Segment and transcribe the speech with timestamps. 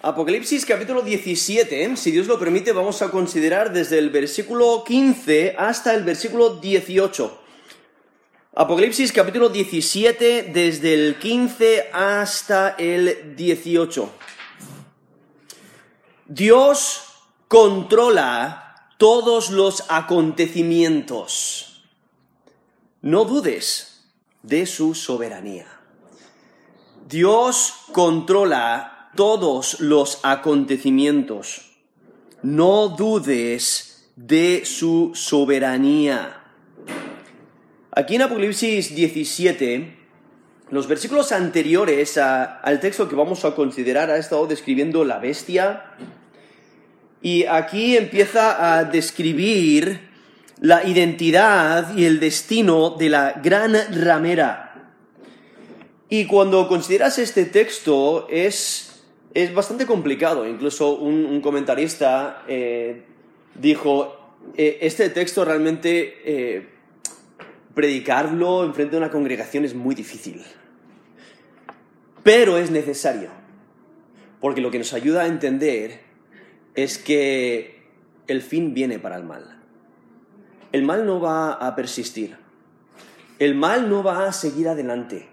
[0.00, 5.92] Apocalipsis capítulo 17, si Dios lo permite, vamos a considerar desde el versículo 15 hasta
[5.92, 7.40] el versículo 18.
[8.54, 14.08] Apocalipsis capítulo 17, desde el 15 hasta el 18.
[16.26, 17.02] Dios
[17.48, 21.82] controla todos los acontecimientos.
[23.02, 24.04] No dudes
[24.44, 25.66] de su soberanía.
[27.08, 31.72] Dios controla todos los acontecimientos.
[32.42, 36.42] No dudes de su soberanía.
[37.90, 39.96] Aquí en Apocalipsis 17,
[40.70, 45.84] los versículos anteriores al texto que vamos a considerar ha estado describiendo la bestia
[47.22, 50.08] y aquí empieza a describir
[50.60, 54.92] la identidad y el destino de la gran ramera.
[56.08, 58.87] Y cuando consideras este texto es
[59.42, 60.48] es bastante complicado.
[60.48, 63.04] Incluso un, comentarista eh,
[63.54, 66.68] dijo, eh, este texto realmente eh,
[67.72, 70.42] predicarlo en frente de una congregación es muy difícil.
[72.24, 73.30] Pero es necesario.
[74.40, 76.00] Porque lo que nos ayuda a entender
[76.74, 77.82] es que
[78.26, 79.62] el fin viene para el mal.
[80.72, 82.36] El mal no va a persistir.
[83.38, 85.28] El mal no va a seguir adelante.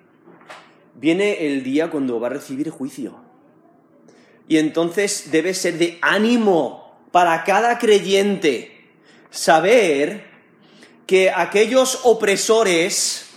[0.94, 3.25] Viene el día cuando va a recibir juicio.
[4.48, 8.92] Y entonces debe ser de ánimo para cada creyente
[9.30, 10.26] saber
[11.08, 13.28] que aquellos opresores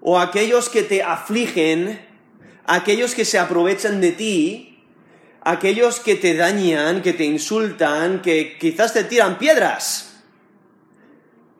[0.00, 2.04] o aquellos que te afligen,
[2.64, 4.84] aquellos que se aprovechan de ti,
[5.42, 10.22] aquellos que te dañan, que te insultan, que quizás te tiran piedras,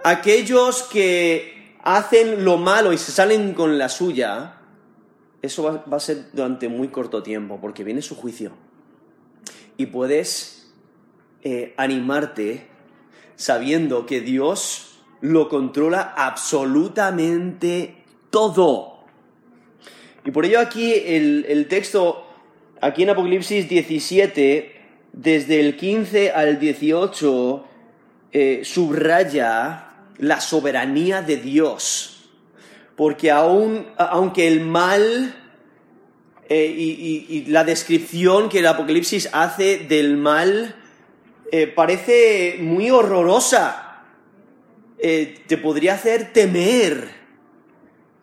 [0.05, 4.59] aquellos que hacen lo malo y se salen con la suya,
[5.41, 8.53] eso va, a ser durante muy corto tiempo, porque viene su juicio
[9.77, 10.73] y puedes
[11.43, 12.67] eh, animarte
[13.37, 19.05] sabiendo que Dios lo controla absolutamente todo.
[20.25, 22.27] Y por ello aquí el, texto,
[22.81, 24.81] aquí en Apocalipsis 17,
[25.13, 27.65] desde el 15 al 18,
[28.33, 32.31] eh, subraya la soberanía de Dios.
[32.97, 35.42] Porque aun, aunque el mal
[36.55, 40.77] eh, y, la descripción que el Apocalipsis hace del mal
[41.51, 44.03] eh, parece muy horrorosa.
[44.99, 47.09] Eh, te podría hacer temer.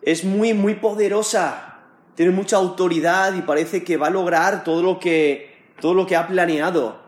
[0.02, 1.80] Es muy, muy poderosa.
[2.14, 6.14] Tiene mucha autoridad y parece que va a lograr todo lo que, todo lo que
[6.14, 7.00] ha planeado.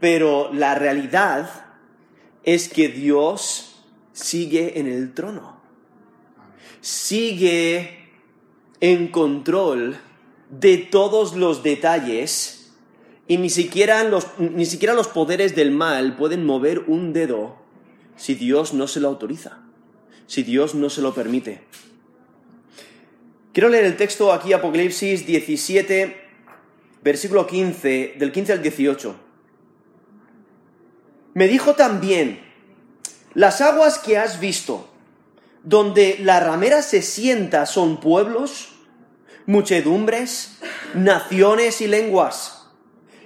[0.00, 1.48] Pero la realidad
[2.42, 5.60] es que Dios sigue en el trono.
[6.80, 8.10] Sigue
[8.80, 9.96] en control
[10.60, 12.72] de todos los detalles
[13.26, 17.56] y ni siquiera los, ni siquiera los poderes del mal pueden mover un dedo
[18.16, 19.62] si Dios no se lo autoriza,
[20.26, 21.62] si Dios no se lo permite.
[23.52, 26.16] Quiero leer el texto aquí, Apocalipsis 17,
[27.02, 29.16] versículo 15, del 15 al 18.
[31.34, 32.40] Me dijo también,
[33.32, 34.88] las aguas que has visto,
[35.62, 38.73] donde la ramera se sienta, son pueblos,
[39.46, 40.58] muchedumbres,
[40.94, 42.66] naciones y lenguas.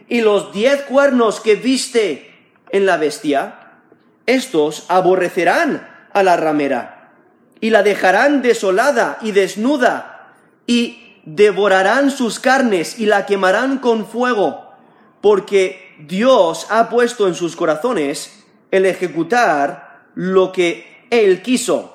[0.09, 2.35] Y los diez cuernos que viste
[2.71, 3.81] en la bestia,
[4.27, 7.13] estos aborrecerán a la ramera
[7.61, 10.35] y la dejarán desolada y desnuda
[10.67, 14.73] y devorarán sus carnes y la quemarán con fuego,
[15.21, 21.95] porque Dios ha puesto en sus corazones el ejecutar lo que Él quiso.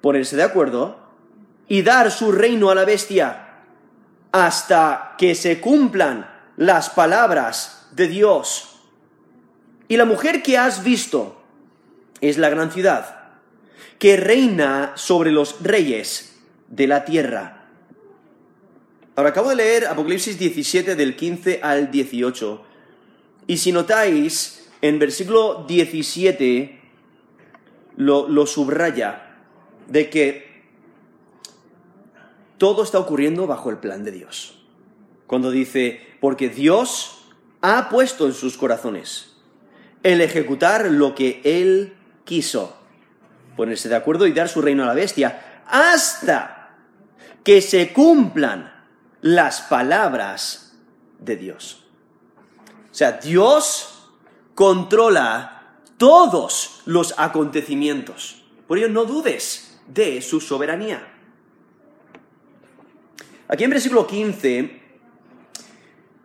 [0.00, 1.05] Ponerse de acuerdo
[1.68, 3.46] y dar su reino a la bestia
[4.32, 8.80] hasta que se cumplan las palabras de Dios.
[9.88, 11.40] Y la mujer que has visto
[12.20, 13.30] es la gran ciudad,
[13.98, 16.36] que reina sobre los reyes
[16.68, 17.68] de la tierra.
[19.14, 22.62] Ahora acabo de leer Apocalipsis 17 del 15 al 18.
[23.46, 26.80] Y si notáis, en versículo 17
[27.96, 29.38] lo, lo subraya
[29.88, 30.45] de que
[32.58, 34.58] todo está ocurriendo bajo el plan de Dios.
[35.26, 37.26] Cuando dice, porque Dios
[37.60, 39.32] ha puesto en sus corazones
[40.02, 42.76] el ejecutar lo que Él quiso,
[43.56, 46.76] ponerse de acuerdo y dar su reino a la bestia, hasta
[47.42, 48.72] que se cumplan
[49.20, 50.76] las palabras
[51.18, 51.84] de Dios.
[52.90, 54.10] O sea, Dios
[54.54, 58.44] controla todos los acontecimientos.
[58.66, 61.15] Por ello, no dudes de su soberanía.
[63.48, 64.70] Aquí en versículo 15,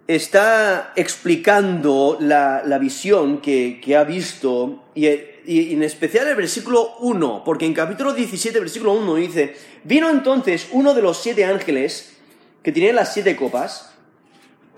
[0.07, 7.43] está explicando la, la visión que, que, ha visto, y, en especial el versículo 1,
[7.45, 12.17] porque en capítulo 17, versículo 1 dice, vino entonces uno de los siete ángeles
[12.63, 13.93] que tenía las siete copas,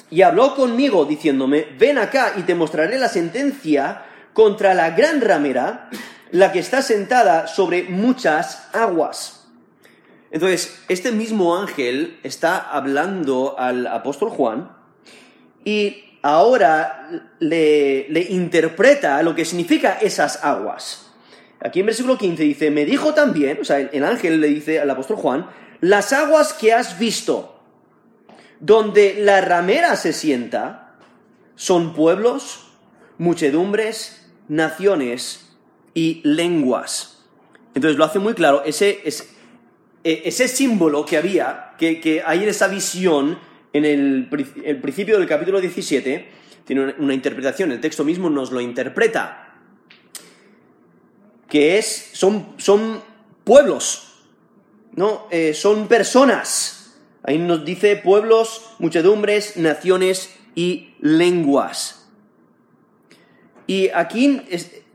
[0.09, 4.03] y habló conmigo diciéndome, ven acá y te mostraré la sentencia
[4.33, 5.89] contra la gran ramera,
[6.31, 9.42] la que está sentada sobre muchas aguas.
[10.33, 14.71] Entonces, este mismo ángel está hablando al apóstol Juan
[15.63, 21.11] y ahora le, interpreta lo que significa esas aguas.
[21.61, 24.89] Aquí en versículo 15 dice, me dijo también, o sea, el ángel le dice al
[24.89, 25.45] apóstol Juan,
[25.81, 27.61] las aguas que has visto,
[28.59, 30.95] donde la ramera se sienta,
[31.55, 32.71] son pueblos,
[33.19, 35.55] muchedumbres, naciones
[35.93, 37.23] y lenguas.
[37.75, 39.01] Entonces lo hace muy claro, ese,
[40.03, 43.39] ese símbolo que había, que, que hay en esa visión,
[43.73, 44.27] en el,
[44.81, 46.29] principio del capítulo 17
[46.65, 49.55] tiene una, interpretación, el texto mismo nos lo interpreta,
[51.49, 53.01] que es, son, son
[53.43, 54.13] pueblos,
[54.95, 55.27] ¿no?
[55.29, 56.95] Eh, son personas.
[57.23, 62.07] Ahí nos dice pueblos, muchedumbres, naciones y lenguas.
[63.67, 64.41] Y aquí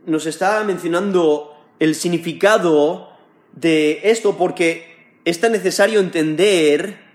[0.07, 3.11] nos está mencionando el significado
[3.55, 4.88] de esto porque
[5.29, 7.09] es tan necesario entender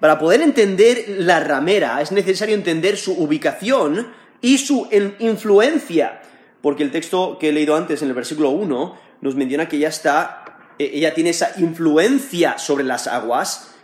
[0.00, 4.10] para poder entender la ramera es necesario entender su ubicación
[4.40, 6.22] y su influencia,
[6.62, 9.88] porque el texto que he leído antes en el versículo 1 nos menciona que ella
[9.88, 13.74] está, e, ella tiene esa influencia sobre las aguas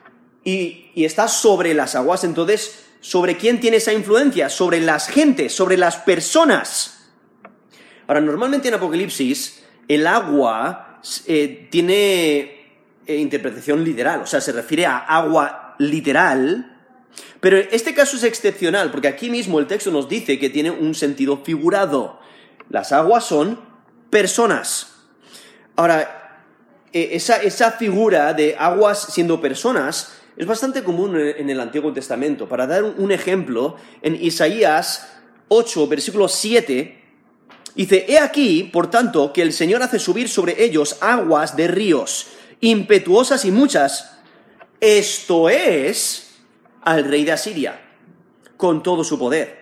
[0.42, 4.48] y, está sobre las aguas, entonces, ¿sobre quién tiene esa influencia?
[4.48, 7.10] Sobre las gentes, sobre las personas.
[8.06, 12.55] Ahora, normalmente en Apocalipsis el agua eh, tiene
[13.06, 16.76] eh, interpretación literal, o sea, se refiere a agua literal,
[17.40, 20.94] pero este caso es excepcional, porque aquí mismo el texto nos dice que tiene un
[20.94, 22.18] sentido figurado.
[22.68, 23.60] Las aguas son
[24.10, 24.94] personas.
[25.76, 26.42] Ahora,
[26.92, 32.48] e, esa, esa figura de aguas siendo personas es bastante común en el Antiguo Testamento.
[32.48, 35.08] Para dar un ejemplo, en Isaías
[35.48, 37.02] 8, versículo 7,
[37.74, 42.28] dice, He aquí, por tanto, que el Señor hace subir sobre ellos aguas de ríos,
[42.60, 44.18] impetuosas y muchas,
[44.80, 46.36] esto es
[46.82, 47.80] al rey de Asiria,
[48.56, 49.60] con todo su poder,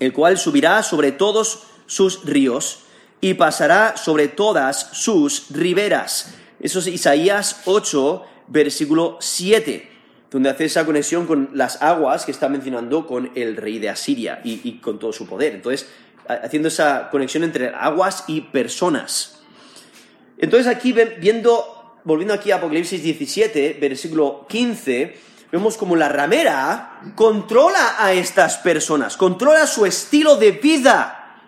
[0.00, 2.80] el cual subirá sobre todos sus ríos
[3.20, 6.34] y pasará sobre todas sus riberas.
[6.60, 9.90] Eso es Isaías 8, versículo 7,
[10.30, 14.40] donde hace esa conexión con las aguas que está mencionando con el rey de Asiria
[14.44, 15.54] y, y con todo su poder.
[15.54, 15.88] Entonces,
[16.26, 19.40] haciendo esa conexión entre aguas y personas.
[20.38, 25.16] Entonces aquí viendo volviendo aquí a Apocalipsis 17, versículo 15,
[25.50, 31.38] vemos como la ramera controla a estas personas, controla su estilo de vida,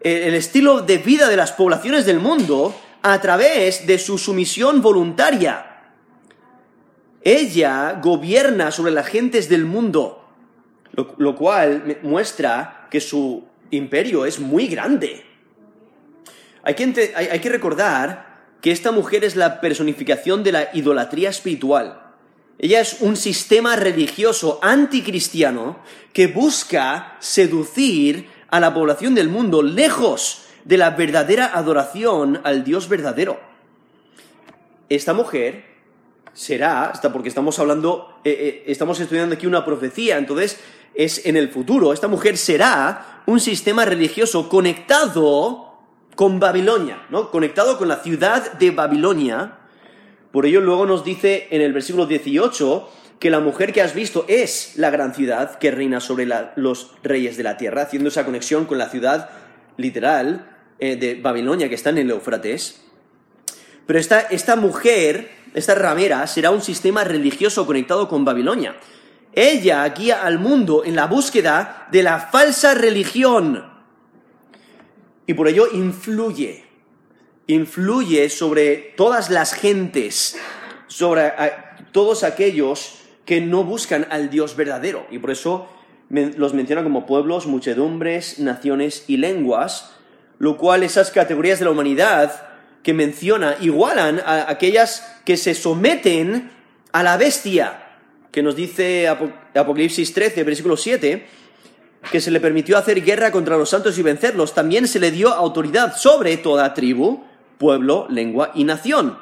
[0.00, 5.72] el estilo de vida de las poblaciones del mundo a través de su sumisión voluntaria.
[7.22, 10.28] Ella gobierna sobre las gentes del mundo,
[10.92, 15.24] lo, cual muestra que su imperio es muy grande.
[16.62, 18.35] Hay que, hay que recordar
[18.66, 22.02] que esta mujer es la personificación de la idolatría espiritual.
[22.58, 25.78] Ella es un sistema religioso anticristiano
[26.12, 32.88] que busca seducir a la población del mundo lejos de la verdadera adoración al Dios
[32.88, 33.38] verdadero.
[34.88, 35.64] Esta mujer
[36.32, 40.58] será, hasta porque estamos hablando, eh, eh, estamos estudiando aquí una profecía, entonces
[40.92, 45.65] es en el futuro, esta mujer será un sistema religioso conectado
[46.16, 47.30] con Babilonia, ¿no?
[47.30, 49.58] Conectado con la ciudad de Babilonia.
[50.32, 54.24] Por ello luego nos dice en el versículo 18 que la mujer que has visto
[54.26, 58.64] es la gran ciudad que reina sobre los reyes de la tierra, haciendo esa conexión
[58.64, 59.28] con la ciudad
[59.76, 62.82] literal eh, de Babilonia que está en el Éufrates.
[63.86, 68.76] Pero esta, esta mujer, esta ramera, será un sistema religioso conectado con Babilonia.
[69.34, 73.75] Ella guía al mundo en la búsqueda de la falsa religión
[75.26, 76.64] y por ello influye,
[77.46, 80.38] influye sobre todas las gentes,
[80.86, 81.32] sobre
[81.92, 85.06] todos aquellos que no buscan al Dios verdadero.
[85.10, 85.68] Y por eso
[86.08, 89.92] los menciona como pueblos, muchedumbres, naciones y lenguas,
[90.38, 92.48] lo cual esas categorías de la humanidad
[92.82, 96.52] que menciona igualan a aquellas que se someten
[96.92, 97.82] a la bestia,
[98.30, 101.26] que nos dice Apocalipsis 13, versículo 7,
[102.10, 105.28] que se le permitió hacer guerra contra los santos y vencerlos, también se le dio
[105.32, 107.24] autoridad sobre toda tribu,
[107.58, 109.18] pueblo, lengua y nación.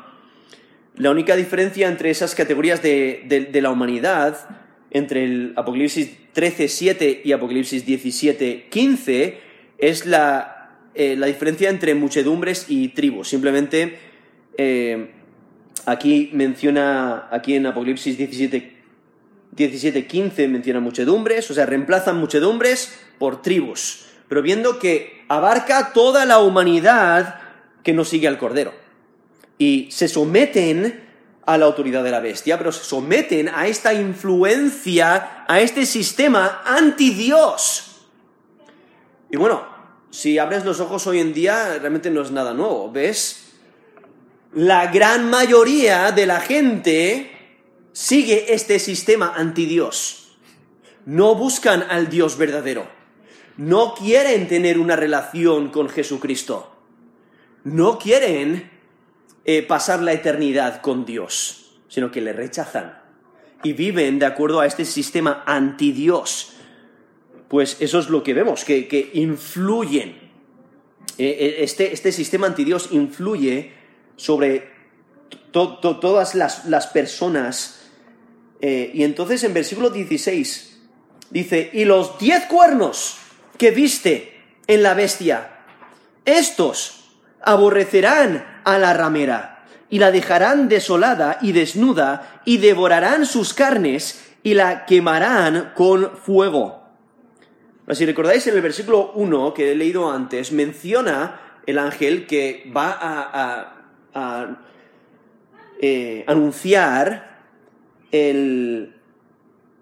[0.96, 4.38] La única diferencia entre esas categorías de, la humanidad
[4.90, 9.38] entre el Apocalipsis 13, 7 y Apocalipsis 17, 15
[9.78, 13.28] es la, eh, la diferencia entre muchedumbres y tribus.
[13.28, 13.98] Simplemente
[14.56, 15.10] eh,
[15.84, 18.73] aquí menciona, aquí en Apocalipsis 17,
[19.54, 26.25] 17, 15 menciona muchedumbres, o sea, reemplazan muchedumbres por tribus, pero viendo que abarca toda
[26.25, 27.40] la humanidad
[27.82, 28.73] que no sigue al Cordero.
[29.58, 31.04] Y se someten
[31.46, 36.62] a la autoridad de la bestia, pero se someten a esta influencia, a este sistema
[36.64, 38.06] anti-Dios.
[39.30, 39.66] Y bueno,
[40.11, 43.52] si abres los ojos hoy en día, realmente no es nada nuevo, ¿ves?
[44.54, 47.33] La gran mayoría de la gente
[47.94, 50.36] sigue este sistema anti-Dios.
[51.06, 52.86] No buscan al Dios verdadero.
[53.56, 56.70] No quieren tener una relación con Jesucristo.
[57.62, 58.70] No quieren
[59.46, 63.04] eh, pasar la eternidad con Dios, sino que le rechazan
[63.64, 66.52] y viven de acuerdo a este sistema anti-Dios.
[67.48, 70.10] Pues eso es lo que vemos, que, influyen.
[71.16, 73.72] Eh, eh, este, este, sistema anti-Dios influye
[74.16, 74.70] sobre
[75.50, 77.83] todas las, personas.
[78.61, 80.80] Y entonces en versículo 16
[81.30, 83.18] dice, y los diez cuernos
[83.58, 85.64] que viste en la bestia,
[86.25, 87.11] estos
[87.42, 94.54] aborrecerán a la ramera, y la dejarán desolada y desnuda, y devorarán sus carnes, y
[94.54, 96.82] la quemarán con fuego.
[97.92, 102.99] si recordáis en el versículo 1 que he leído antes, menciona el ángel que va
[103.00, 104.58] a,
[105.80, 107.33] eh, anunciar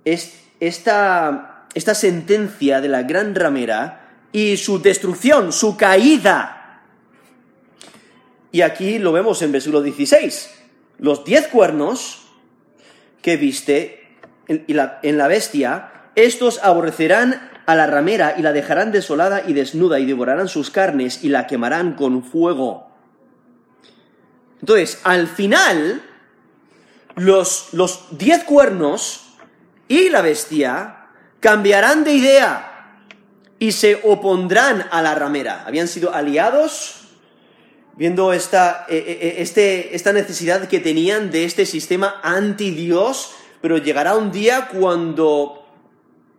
[0.05, 6.85] esta, esta sentencia de la gran ramera y su destrucción, su caída.
[8.51, 10.51] Y aquí lo vemos en versículo 16.
[10.99, 12.23] Los diez cuernos
[13.23, 14.17] que viste
[14.49, 14.65] en,
[15.17, 20.49] la, bestia, estos aborrecerán a la ramera y la dejarán desolada y desnuda y devorarán
[20.49, 22.91] sus carnes y la quemarán con fuego.
[24.61, 26.03] Entonces, al final,
[27.17, 29.35] los, los diez cuernos
[29.89, 31.09] y la bestia
[31.41, 32.69] cambiarán de idea
[33.59, 35.65] y se opondrán a la ramera.
[35.67, 37.03] Habían sido aliados
[37.97, 43.79] viendo esta, eh, eh, eh, este, esta necesidad que tenían de este sistema anti-Dios, pero
[43.79, 45.67] llegará un día cuando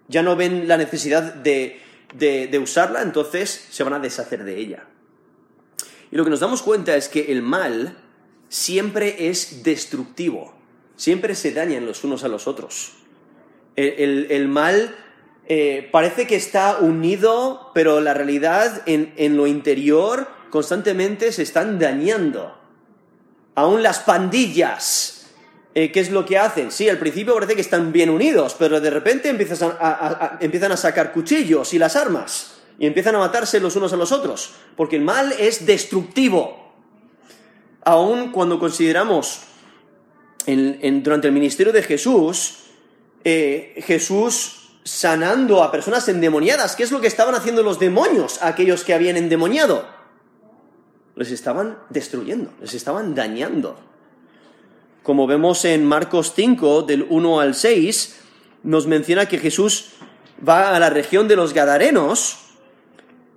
[0.08, 1.80] ya no ven la necesidad de,
[2.13, 4.86] de, usarla, entonces se van a deshacer de ella.
[6.12, 7.98] Y lo que nos damos cuenta es que el mal
[8.50, 10.53] siempre es destructivo,
[10.96, 12.94] siempre se dañan los unos a los otros.
[13.76, 14.96] El, mal
[15.92, 22.56] parece que está unido, pero la realidad en, en lo interior constantemente se están dañando.
[23.56, 25.24] Aún las pandillas,
[25.76, 26.72] eh, ¿qué es lo que hacen?
[26.72, 31.74] Sí, al principio parece que están bien unidos, pero de repente empiezan a, sacar cuchillos
[31.74, 35.34] y las armas y empiezan a matarse los unos a los otros, porque el mal
[35.40, 36.76] es destructivo.
[37.84, 39.42] Aún cuando consideramos
[40.46, 42.56] durante el ministerio de Jesús,
[43.24, 48.84] eh, Jesús sanando a personas endemoniadas, ¿qué es lo que estaban haciendo los demonios, aquellos
[48.84, 50.04] que habían endemoniado?
[51.16, 53.78] les estaban destruyendo, les estaban dañando.
[55.04, 58.20] Como vemos en Marcos 5, del 1 al 6,
[58.64, 59.90] nos menciona que Jesús
[60.48, 62.38] va a la región de los Gadarenos,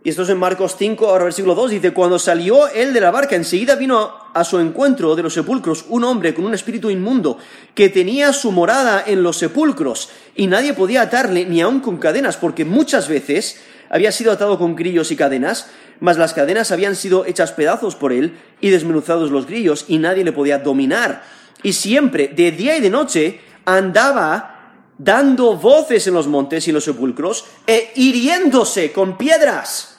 [0.06, 3.10] y esto es en Marcos 5, ahora versículo 2, dice, cuando salió él de la
[3.10, 7.38] barca, enseguida vino a su encuentro de los sepulcros un hombre con un espíritu inmundo,
[7.74, 12.36] que tenía su morada en los sepulcros, y nadie podía atarle ni aun con cadenas,
[12.36, 13.60] porque muchas veces
[13.90, 18.12] había sido atado con grillos y cadenas, mas las cadenas habían sido hechas pedazos por
[18.12, 21.24] él y desmenuzados los grillos, y nadie le podía dominar.
[21.64, 26.84] Y siempre, de día y de noche, andaba dando voces en los montes y los
[26.84, 29.95] sepulcros, e hiriéndose con piedras.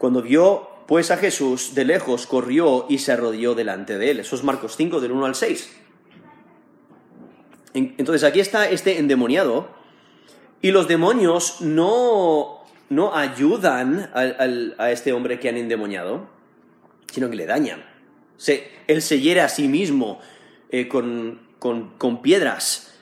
[0.00, 4.20] Cuando vio pues a Jesús de lejos, corrió y se arrodilló delante de él.
[4.20, 5.76] Eso es Marcos 5, del 1 al 6.
[7.74, 9.68] Entonces aquí está este endemoniado,
[10.62, 16.28] y los demonios no no ayudan a, este hombre que han endemoniado,
[17.12, 17.84] sino que le dañan.
[18.88, 20.18] él se hiere a sí mismo
[20.70, 21.40] eh, con,
[22.22, 22.94] piedras.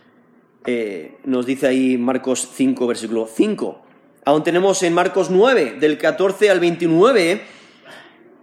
[0.66, 3.87] Eh, nos dice ahí Marcos 5, versículo 5.
[4.28, 7.40] Aún tenemos en Marcos 9, del 14 al 29,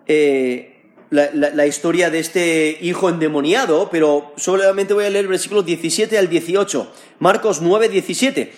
[0.08, 6.18] eh, la, historia de este hijo endemoniado, pero solamente voy a leer el versículo 17
[6.18, 6.92] al 18.
[7.20, 8.52] Marcos 9, 17.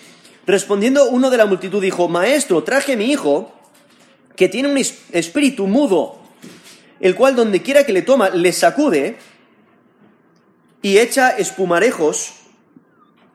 [0.46, 3.52] Respondiendo uno de la multitud dijo, Maestro, traje mi hijo,
[4.34, 6.22] que tiene un espíritu mudo,
[6.98, 9.18] el cual donde quiera que le toma, le sacude
[10.80, 12.32] y echa espumarejos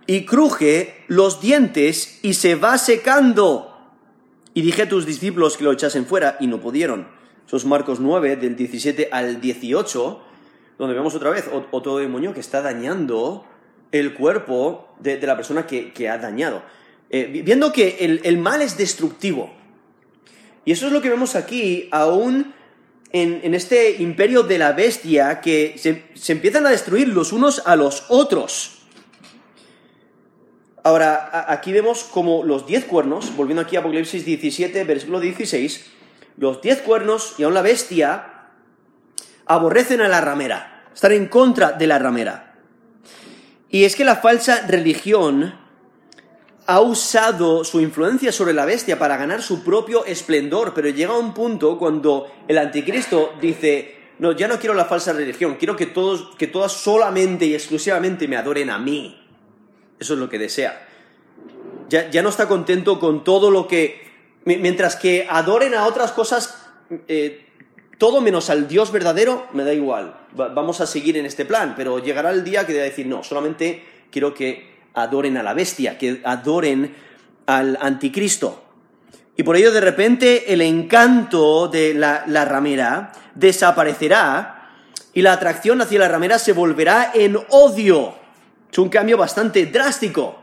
[0.08, 3.70] y cruje los dientes y se va secando.
[4.54, 7.08] Y dije a tus discípulos que lo echasen fuera y no pudieron.
[7.48, 10.22] Esos Marcos 9, del 17 al 18,
[10.78, 13.46] donde vemos otra vez otro demonio que está dañando
[13.92, 16.64] el cuerpo de, la persona que, ha dañado.
[17.10, 19.54] Eh, viendo que el, mal es destructivo.
[20.66, 22.54] Y eso es lo que vemos aquí, aún
[23.12, 27.76] en, este imperio de la bestia, que se, se empiezan a destruir los unos a
[27.76, 28.83] los otros.
[30.84, 35.86] Ahora, aquí vemos como los diez cuernos, volviendo aquí a Apocalipsis 17, versículo 16,
[36.36, 38.50] los diez cuernos y aún la bestia
[39.46, 42.56] aborrecen a la ramera, están en contra de la ramera.
[43.70, 45.58] Y es que la falsa religión
[46.66, 51.34] ha usado su influencia sobre la bestia para ganar su propio esplendor, pero llega un
[51.34, 56.36] punto cuando el anticristo dice, no, ya no quiero la falsa religión, quiero que todos,
[56.38, 59.23] que todas solamente y exclusivamente me adoren a mí.
[60.04, 60.86] Eso es lo que desea.
[61.88, 64.12] Ya, no está contento con todo lo que...
[64.44, 66.58] Mientras que adoren a otras cosas,
[67.08, 67.46] eh,
[67.98, 70.14] todo menos al Dios verdadero, me da igual.
[70.34, 73.82] vamos a seguir en este plan, pero llegará el día que a decir, no, solamente
[74.12, 76.94] quiero que adoren a la bestia, que adoren
[77.46, 78.62] al anticristo.
[79.38, 84.82] Y por ello de repente el encanto de la, la, ramera desaparecerá
[85.14, 88.23] y la atracción hacia la ramera se volverá en odio.
[88.74, 90.36] Es un cambio bastante drástico,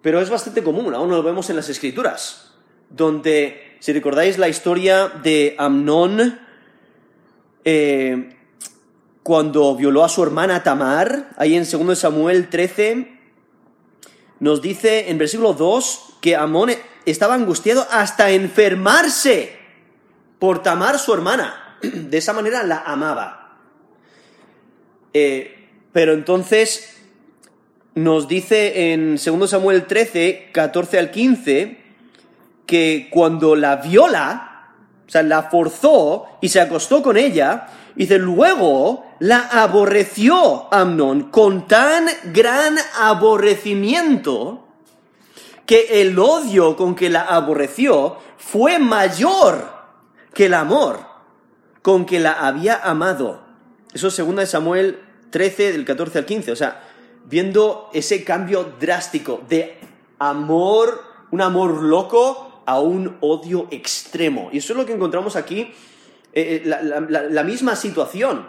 [0.00, 2.52] pero es bastante común, aún lo vemos en las escrituras,
[2.88, 6.38] donde, si recordáis la historia de Amnón,
[7.64, 8.36] eh,
[9.24, 13.18] cuando violó a su hermana Tamar, ahí en 2 Samuel 13,
[14.38, 16.70] nos dice en versículo 2 que Amón
[17.06, 19.58] estaba angustiado hasta enfermarse
[20.38, 21.78] por Tamar, su hermana.
[21.82, 23.58] De esa manera la amaba.
[25.12, 27.01] Eh, pero entonces
[27.94, 31.78] nos dice en 2 Samuel 13, 14 al 15,
[32.66, 34.70] que cuando la viola,
[35.06, 41.66] o sea, la forzó y se acostó con ella, dice, luego la aborreció Amnón con
[41.68, 44.66] tan gran aborrecimiento
[45.66, 49.70] que el odio con que la aborreció fue mayor
[50.34, 51.00] que el amor
[51.82, 53.42] con que la había amado.
[53.92, 54.98] Eso es 2 Samuel
[55.30, 56.52] 13, del 14 al 15.
[56.52, 56.82] O sea,
[57.24, 59.78] viendo ese cambio drástico de
[60.18, 64.50] amor, un amor loco, a un odio extremo.
[64.52, 65.72] Y eso es lo que encontramos aquí,
[66.32, 68.46] eh, eh, la, misma situación.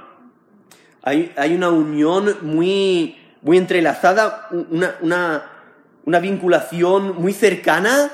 [1.02, 4.48] Hay, una unión muy, muy entrelazada,
[5.02, 5.50] una,
[6.22, 8.12] vinculación muy cercana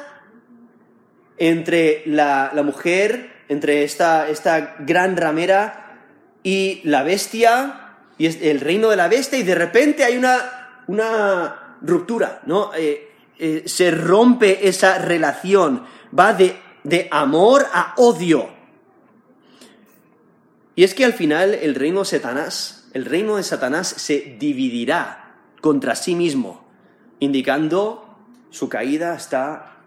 [1.38, 5.98] entre la, mujer, entre esta, esta gran ramera
[6.43, 7.88] y la bestia,
[8.19, 12.71] y es el reino de la bestia y de repente hay una, una ruptura, ¿no?
[12.75, 15.86] Eh, eh, se rompe esa relación,
[16.17, 18.49] va de, de amor a odio.
[20.75, 25.38] Y es que al final el reino de Satanás, el reino de Satanás se dividirá
[25.62, 26.67] contra sí mismo,
[27.19, 28.17] indicando
[28.49, 29.77] su caída está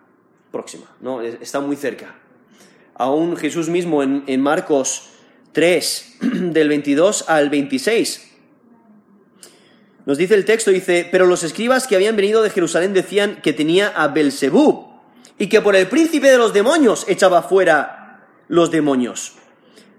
[0.50, 1.20] próxima, ¿no?
[1.20, 2.14] está muy cerca.
[2.94, 5.11] Aún Jesús mismo en, en Marcos
[5.52, 8.28] 3, del 22 al 26.
[10.04, 13.52] Nos dice el texto, dice, pero los escribas que habían venido de Jerusalén decían que
[13.52, 14.90] tenía a Belzebú
[15.38, 19.34] y que por el príncipe de los demonios echaba fuera los demonios.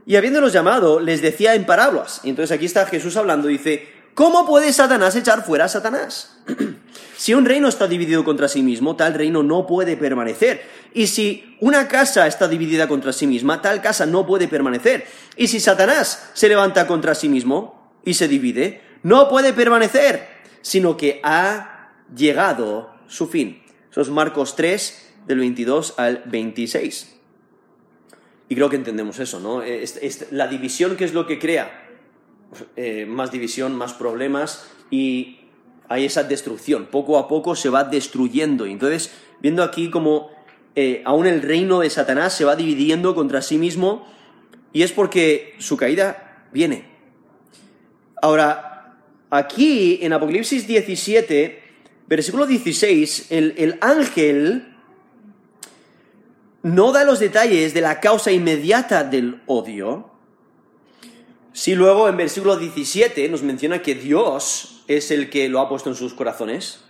[0.05, 2.19] Y habiéndolos llamado, les decía en parábolas.
[2.23, 6.37] Y entonces aquí está Jesús hablando, dice, ¿cómo puede Satanás echar fuera a Satanás?
[7.17, 10.61] si un reino está dividido contra sí mismo, tal reino no puede permanecer.
[10.93, 15.05] Y si una casa está dividida contra sí misma, tal casa no puede permanecer.
[15.35, 20.27] Y si Satanás se levanta contra sí mismo y se divide, no puede permanecer,
[20.61, 23.63] sino que ha llegado su fin.
[23.91, 27.15] Eso es Marcos 3, del 22 al 26.
[28.49, 29.63] Y creo que entendemos eso, ¿no?
[30.31, 31.82] la división, ¿qué es lo que crea?
[32.75, 35.39] Eh, más división, más problemas y
[35.89, 36.87] hay esa destrucción.
[36.87, 38.65] Poco a poco se va destruyendo.
[38.65, 39.11] Y entonces,
[39.41, 40.31] viendo aquí como
[40.75, 44.07] eh, aún el reino de Satanás se va dividiendo contra sí mismo,
[44.71, 46.85] y es porque su caída viene.
[48.21, 48.97] Ahora,
[49.29, 51.61] aquí en Apocalipsis 17,
[52.07, 54.75] versículo 16, el, el ángel
[56.63, 60.12] no da los detalles de la causa inmediata del odio,
[61.53, 65.89] si luego en versículo 17 nos menciona que Dios es el que lo ha puesto
[65.89, 66.81] en sus corazones,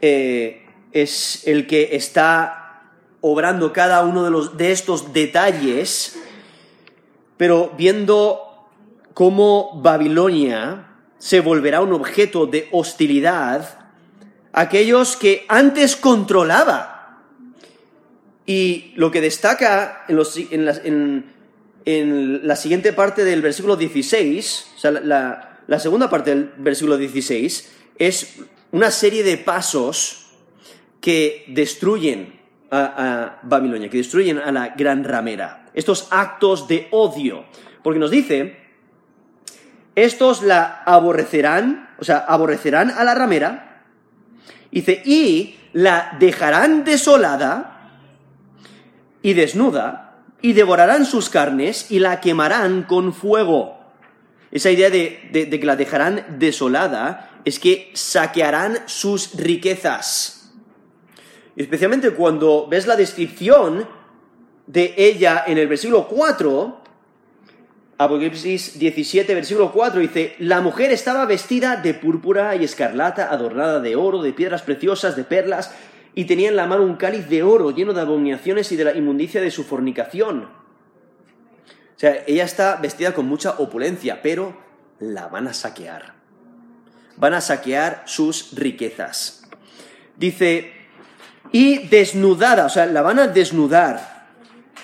[0.00, 2.82] eh, es el que está
[3.20, 6.18] obrando cada uno de, los, de estos detalles,
[7.36, 8.68] pero viendo
[9.14, 13.84] cómo Babilonia se volverá un objeto de hostilidad
[14.54, 17.18] aquellos que antes controlaba.
[18.46, 21.33] Y lo que destaca en,
[21.84, 28.40] la, siguiente parte del versículo 16, o sea, la, segunda parte del versículo 16, es
[28.72, 30.30] una serie de pasos
[31.00, 35.66] que destruyen a, a, Babilonia, que destruyen a la gran ramera.
[35.74, 37.44] Estos actos de odio.
[37.82, 38.56] Porque nos dice,
[39.94, 43.74] estos la aborrecerán, o sea, aborrecerán a la ramera,
[44.74, 47.92] Dice, y la dejarán desolada
[49.22, 50.03] y desnuda,
[50.44, 53.78] y devorarán sus carnes y la quemarán con fuego.
[54.50, 60.52] Esa idea de, que la dejarán desolada es que saquearán sus riquezas.
[61.56, 63.88] Especialmente cuando ves la descripción
[64.66, 66.82] de ella en el versículo 4,
[67.96, 73.96] Apocalipsis 17, versículo 4 dice, la mujer estaba vestida de púrpura y escarlata, adornada de
[73.96, 75.74] oro, de piedras preciosas, de perlas,
[76.14, 78.94] y tenía en la mano un cáliz de oro lleno de abominaciones y de la
[78.94, 80.44] inmundicia de su fornicación.
[80.44, 84.56] O sea, ella está vestida con mucha opulencia, pero
[84.98, 86.14] la van a saquear.
[87.16, 89.48] Van a saquear sus riquezas.
[90.16, 90.72] Dice,
[91.52, 94.26] y desnudada, o sea, la van a desnudar,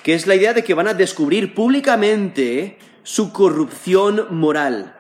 [0.03, 4.97] que es la idea de que van a descubrir públicamente su corrupción moral.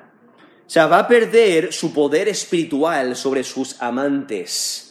[0.67, 4.90] O sea, va a perder su poder espiritual sobre sus amantes,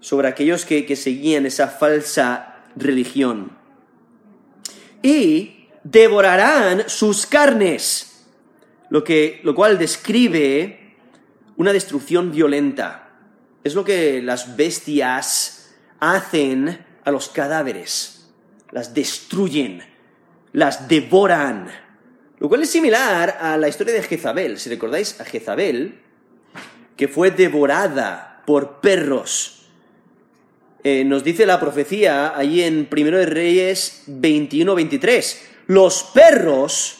[0.00, 3.52] sobre aquellos que, seguían esa falsa religión.
[5.02, 8.26] Y devorarán sus carnes,
[8.90, 10.94] lo, que, lo cual describe
[11.56, 13.10] una destrucción violenta.
[13.64, 18.28] Es lo que las bestias hacen a los cadáveres.
[18.70, 19.82] Las destruyen,
[20.52, 21.70] las devoran.
[22.38, 24.58] Lo cual es similar a la historia de Jezabel.
[24.58, 26.02] Si recordáis a Jezabel,
[26.96, 29.55] que fue devorada por perros.
[30.88, 35.36] Eh, nos dice la profecía ahí en Primero de Reyes 21-23.
[35.66, 36.98] Los perros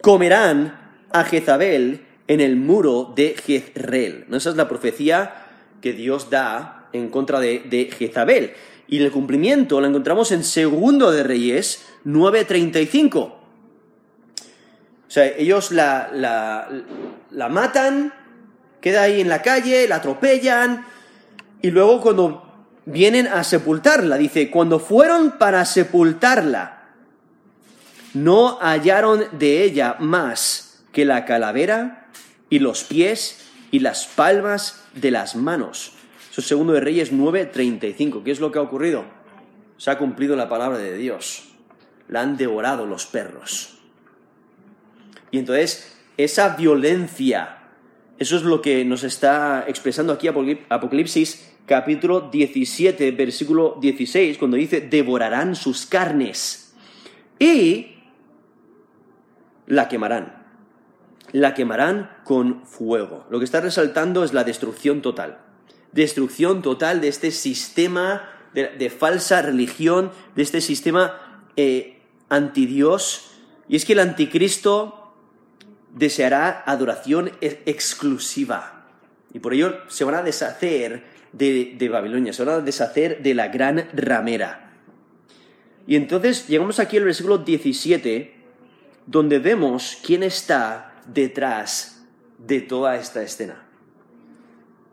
[0.00, 4.26] comerán a Jezabel en el muro de Jezreel.
[4.28, 4.36] ¿No?
[4.36, 5.44] Esa es la profecía
[5.80, 8.52] que Dios da en contra de, de Jezabel.
[8.86, 13.16] Y el cumplimiento lo encontramos en Segundo de Reyes 9.35.
[13.16, 13.34] O
[15.08, 16.10] sea, ellos la,
[17.32, 18.12] la, matan,
[18.80, 20.86] queda ahí en la calle, la atropellan,
[21.60, 22.45] y luego cuando
[22.86, 26.84] vienen a sepultarla, dice, cuando fueron para sepultarla,
[28.14, 32.08] no hallaron de ella más que la calavera
[32.48, 35.92] y los pies y las palmas de las manos.
[36.30, 38.22] Eso es segundo de Reyes 9:35.
[38.22, 39.04] ¿Qué es lo que ha ocurrido?
[39.76, 41.48] Se ha cumplido la palabra de Dios.
[42.08, 43.78] La han devorado los perros.
[45.30, 47.58] Y entonces, esa violencia,
[48.18, 54.80] eso es lo que nos está expresando aquí Apocalipsis capítulo 17, versículo 16, cuando dice,
[54.80, 56.74] devorarán sus carnes
[57.38, 57.96] y
[59.66, 60.46] la quemarán.
[61.32, 63.26] La quemarán con fuego.
[63.30, 65.40] Lo que está resaltando es la destrucción total.
[65.92, 73.32] Destrucción total de este sistema de, falsa religión, de este sistema eh, antidios.
[73.68, 75.14] Y es que el anticristo
[75.92, 78.86] deseará adoración e-, exclusiva.
[79.34, 83.48] Y por ello se van a deshacer de, Babilonia, se van a deshacer de la
[83.48, 84.72] gran ramera.
[85.86, 88.34] Y entonces llegamos aquí al versículo 17,
[89.06, 92.04] donde vemos quién está detrás
[92.38, 93.66] de toda esta escena.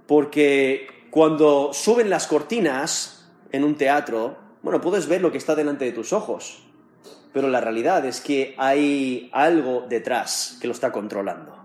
[0.07, 5.85] Porque cuando suben las cortinas en un teatro, bueno, puedes ver lo que está delante
[5.85, 6.63] de tus ojos
[7.33, 11.57] pero la realidad es que hay algo detrás que lo está controlando,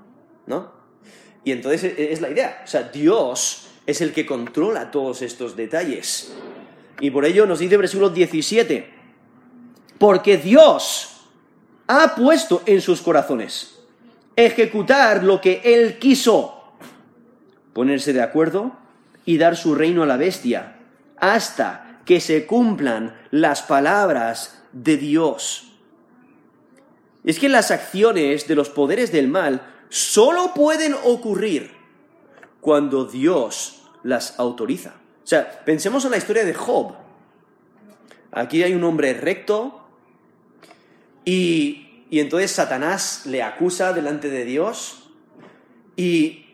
[0.46, 0.72] ¿no?
[1.44, 5.56] Y entonces e, es la idea, o sea, Dios es el que controla todos estos
[5.56, 6.30] detalles.
[7.00, 8.86] Y por ello nos dice versículo 17,
[9.96, 11.22] porque Dios
[11.86, 13.78] ha puesto en sus corazones
[14.36, 16.74] ejecutar lo que Él quiso,
[17.72, 18.76] ponerse de acuerdo
[19.24, 20.76] y dar su reino a la bestia,
[21.16, 25.72] hasta que se cumplan las palabras de Dios.
[27.24, 31.72] Es que las acciones de los poderes del mal solo pueden ocurrir
[32.60, 34.94] cuando Dios las autoriza.
[35.22, 36.94] O sea, pensemos en la historia de Job.
[38.32, 39.86] Aquí hay un hombre recto
[41.24, 45.10] y, y entonces Satanás le acusa delante de Dios
[45.96, 46.46] y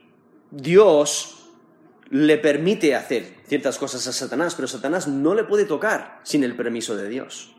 [0.51, 1.51] Dios
[2.11, 6.57] le permite hacer ciertas cosas a Satanás, pero Satanás no le puede tocar sin el
[6.57, 7.55] permiso de Dios.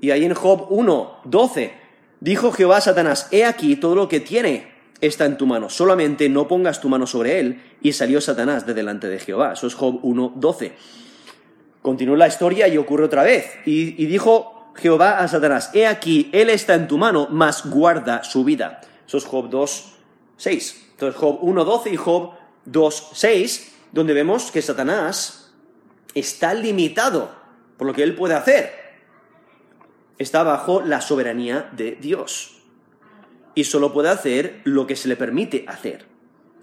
[0.00, 1.74] Y ahí en Job 1, 12,
[2.20, 4.73] dijo Jehová a Satanás, he aquí todo lo que tiene
[5.06, 7.62] está en tu mano, solamente no pongas tu mano sobre él.
[7.80, 9.52] Y salió Satanás de delante de Jehová.
[9.52, 10.72] Eso es Job 1.12.
[11.82, 13.46] Continuó la historia y ocurre otra vez.
[13.66, 18.24] Y, y dijo Jehová a Satanás, he aquí, él está en tu mano, mas guarda
[18.24, 18.80] su vida.
[19.06, 20.74] Eso es Job 2.6.
[20.92, 22.30] Entonces Job 1.12 y Job
[22.70, 25.52] 2.6, donde vemos que Satanás
[26.14, 27.30] está limitado
[27.76, 28.72] por lo que él puede hacer.
[30.18, 32.53] Está bajo la soberanía de Dios.
[33.54, 36.06] Y solo puede hacer lo que se le permite hacer.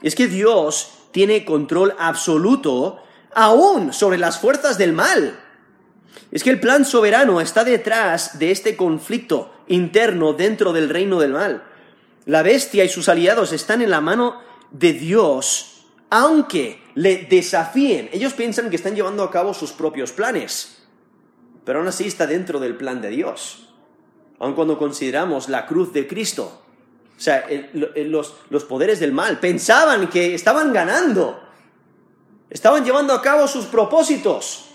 [0.02, 3.02] Es que Dios tiene control absoluto
[3.34, 5.40] aún sobre las fuerzas del mal.
[6.32, 11.34] Es que el plan soberano está detrás de este conflicto interno dentro del reino del
[11.34, 11.64] mal.
[12.26, 14.40] La bestia y sus aliados están en la mano
[14.72, 18.10] de Dios, aunque le desafíen.
[18.12, 20.84] Ellos piensan que están llevando a cabo sus propios planes,
[21.66, 23.74] pero aún así está dentro del plan de Dios.
[24.40, 26.62] Aun cuando consideramos la cruz de Cristo,
[27.22, 31.40] o sea, los, los poderes del mal pensaban que estaban ganando,
[32.50, 34.72] estaban llevando a cabo sus propósitos,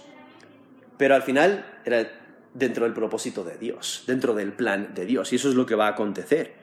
[0.97, 2.09] pero al final era
[2.55, 5.75] dentro del propósito de Dios, dentro del plan de Dios, y eso es lo que
[5.75, 6.55] va a acontecer.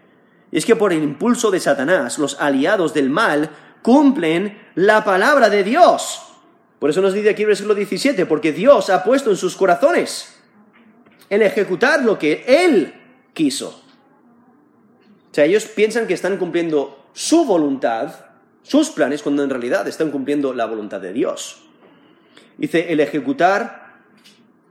[0.53, 3.49] Y es que por el impulso de Satanás, los aliados del mal
[3.81, 6.21] cumplen la palabra de Dios.
[6.79, 10.33] Por eso nos dice aquí el versículo 17, porque Dios ha puesto en sus corazones
[11.29, 12.93] el ejecutar lo que Él
[13.33, 13.82] quiso.
[15.33, 18.13] O sea, ellos piensan que están cumpliendo su voluntad,
[18.61, 21.63] sus planes, cuando en realidad están cumpliendo la voluntad de Dios.
[22.55, 23.95] Dice, el ejecutar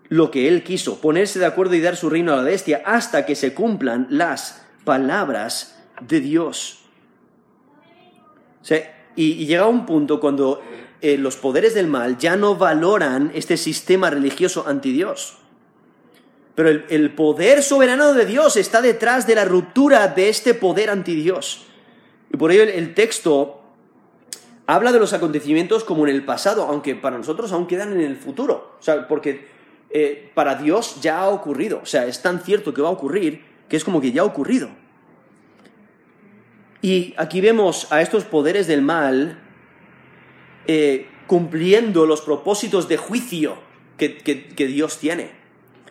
[0.09, 3.27] lo que Él quiso, ponerse de acuerdo y dar su reino a la bestia hasta
[3.27, 6.85] que se cumplan las palabras de Dios.
[9.17, 10.63] y, llega un punto cuando
[11.01, 15.39] eh, los poderes del mal ya no valoran este sistema religioso anti Dios.
[16.55, 21.15] Pero el, poder soberano de Dios está detrás de la ruptura de este poder anti
[21.15, 21.65] Dios.
[22.31, 23.63] Y por ello el, texto
[24.67, 28.17] habla de los acontecimientos como en el pasado, aunque para nosotros aún quedan en el
[28.17, 28.77] futuro.
[28.79, 29.49] O sea, porque
[29.91, 31.81] eh, para Dios ya ha ocurrido.
[31.83, 34.27] O sea, es tan cierto que va a ocurrir que es como que ya ha
[34.27, 34.69] ocurrido.
[36.83, 39.39] Y aquí vemos a estos poderes del mal
[40.67, 43.57] eh, cumpliendo los propósitos de juicio
[43.97, 45.42] que, que Dios tiene.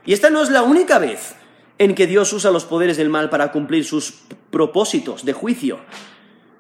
[0.05, 1.35] Y esta no es la única vez
[1.77, 4.13] en que Dios usa los poderes del mal para cumplir sus
[4.49, 5.79] propósitos de juicio.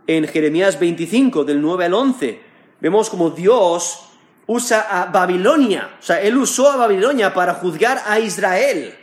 [0.07, 2.41] En Jeremías 25, del 9 al 11,
[2.79, 4.07] vemos como Dios
[4.47, 8.95] usa a Babilonia, o sea, Él usó a Babilonia para juzgar a Israel.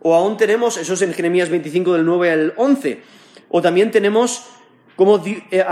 [0.00, 3.02] O aún tenemos, eso es en Jeremías 25 del 9 al 11.
[3.48, 4.44] O también tenemos
[4.96, 5.64] como eh,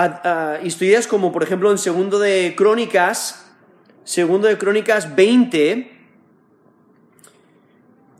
[0.63, 3.53] historias como por ejemplo en segundo de Crónicas,
[4.05, 6.00] segundo de Crónicas 20,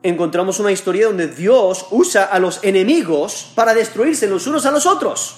[0.03, 4.87] encontramos una historia donde Dios usa a los enemigos para destruirse los unos a los
[4.87, 5.37] otros.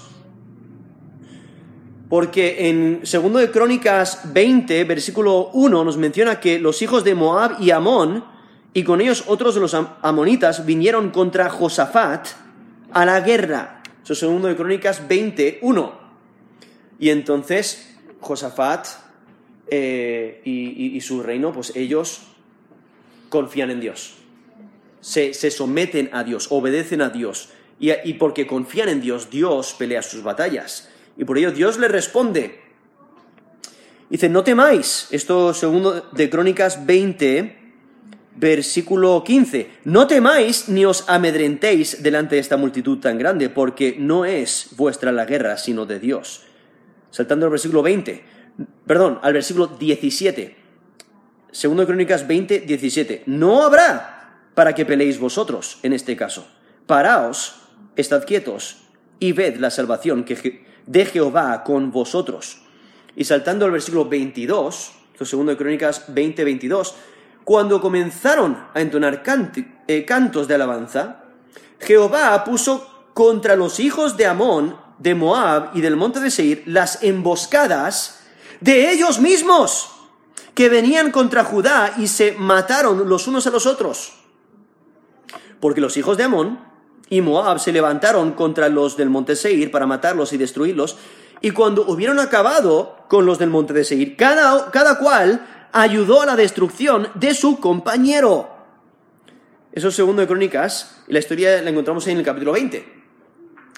[2.09, 7.61] Porque en segundo de Crónicas 20, versículo 1, nos menciona que los hijos de Moab
[7.61, 8.25] y Amón
[8.75, 12.29] y con ellos otros de los amonitas vinieron contra Josafat
[12.93, 13.83] a la guerra.
[14.05, 15.93] Eso es segundo de Crónicas 21.
[16.99, 18.87] Y entonces Josafat
[19.69, 22.21] eh, y, su reino, pues ellos
[23.29, 24.22] confían en Dios.
[25.03, 27.51] Se, someten a Dios, obedecen a Dios.
[27.79, 30.89] Y, y, porque confían en Dios, Dios pelea sus batallas.
[31.19, 32.63] Y por ello Dios le responde.
[34.09, 35.09] Dice, no temáis.
[35.11, 37.63] Esto segundo de Crónicas 20,
[38.35, 39.71] Versículo 15.
[39.85, 45.13] No temáis ni os amedrentéis delante de esta multitud tan grande, porque no es vuestra
[45.13, 46.45] la guerra, sino de Dios.
[47.11, 48.25] Saltando al versículo 20.
[48.87, 50.57] Perdón, al versículo 17.
[51.51, 53.25] Segundo de Crónicas 20, 17.
[53.27, 54.22] No habrá
[54.55, 56.47] para que peleéis vosotros en este caso.
[56.87, 57.55] Paraos,
[57.97, 58.79] estad quietos
[59.19, 62.63] y ved la salvación que de Jehová con vosotros.
[63.15, 64.93] Y saltando al versículo 22,
[65.25, 66.95] segundo de Crónicas 20, 22
[67.45, 69.23] cuando comenzaron a entonar
[69.89, 71.25] eh, cantos de alabanza,
[71.81, 77.03] Jehová puso contra los hijos de Amón, de Moab y del monte de Seir las
[77.03, 78.21] emboscadas
[78.61, 79.91] de ellos mismos,
[80.55, 84.13] que venían contra Judá y se mataron los unos a los otros.
[85.63, 86.59] Porque los hijos de Amón
[87.09, 90.97] y Moab se levantaron contra los del monte Seir para matarlos y destruirlos,
[91.41, 96.27] y cuando hubieron acabado con los del monte de Seir, cada, cada cual ayudó a
[96.27, 98.51] la destrucción de su compañero.
[99.71, 103.05] Eso es segundo de Crónicas, y la historia la encontramos en el capítulo 20.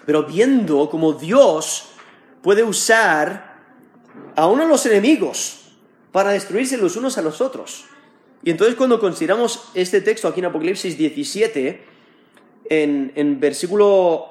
[0.07, 1.91] Pero viendo cómo Dios
[2.41, 3.61] puede usar
[4.35, 5.67] a uno de los enemigos
[6.13, 7.85] para destruirse los unos a los otros.
[8.45, 11.83] Y entonces cuando consideramos este texto aquí en Apocalipsis 17,
[12.69, 14.27] en, en versículo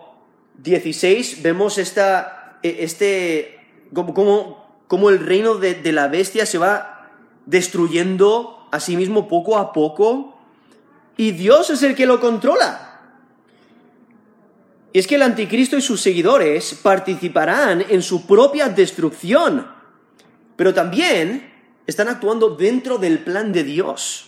[0.60, 3.60] 16 vemos esta, e, este,
[3.94, 7.10] como, el reino de, de la bestia se va
[7.48, 10.38] destruyendo a sí mismo poco a poco
[11.18, 12.90] y Dios es el que lo controla.
[14.94, 19.68] Y es que el anticristo y sus seguidores participarán en su propia destrucción,
[20.56, 21.53] pero también
[21.88, 24.28] están actuando dentro del plan de Dios,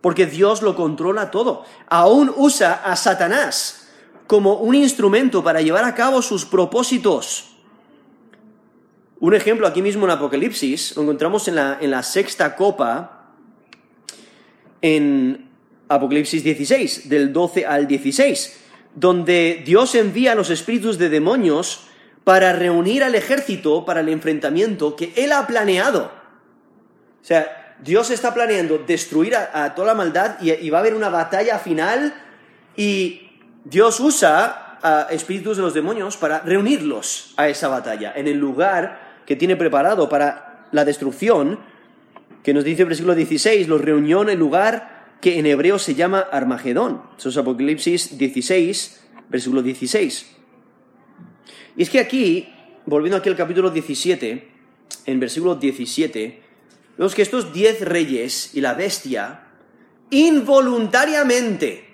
[0.00, 1.64] porque Dios lo controla todo.
[1.88, 3.88] Aún usa a Satanás
[4.26, 7.56] como un instrumento para llevar a cabo sus propósitos.
[9.18, 13.32] Un ejemplo aquí mismo en Apocalipsis, lo encontramos en la, en la sexta copa,
[14.82, 15.48] en
[15.88, 18.64] Apocalipsis 16, del 12 al 16
[18.96, 21.82] donde Dios envía a los espíritus de demonios
[22.24, 26.10] para reunir al ejército para el enfrentamiento que Él ha planeado.
[27.26, 31.08] O sea, Dios está planeando destruir a, toda la maldad y, va a haber una
[31.08, 32.14] batalla final
[32.76, 33.28] y
[33.64, 39.24] Dios usa a espíritus de los demonios para reunirlos a esa batalla en el lugar
[39.26, 41.58] que tiene preparado para la destrucción,
[42.44, 45.96] que nos dice el versículo 16, los reunió en el lugar que en hebreo se
[45.96, 47.02] llama Armagedón.
[47.18, 50.30] Eso es Apocalipsis 16, versículo 16.
[51.76, 54.48] Y es que aquí, volviendo aquí al capítulo 17,
[55.06, 56.45] en versículo 17,
[56.96, 59.44] vemos que estos diez reyes y la bestia
[60.10, 61.88] involuntariamente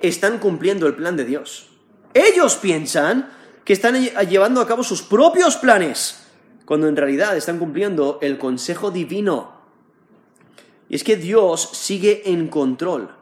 [0.00, 1.70] están cumpliendo el plan de Dios.
[2.14, 3.30] Ellos piensan
[3.64, 6.26] que están llevando a cabo sus propios planes,
[6.64, 9.58] cuando en realidad están cumpliendo el consejo divino
[10.88, 13.14] y es que Dios sigue en control.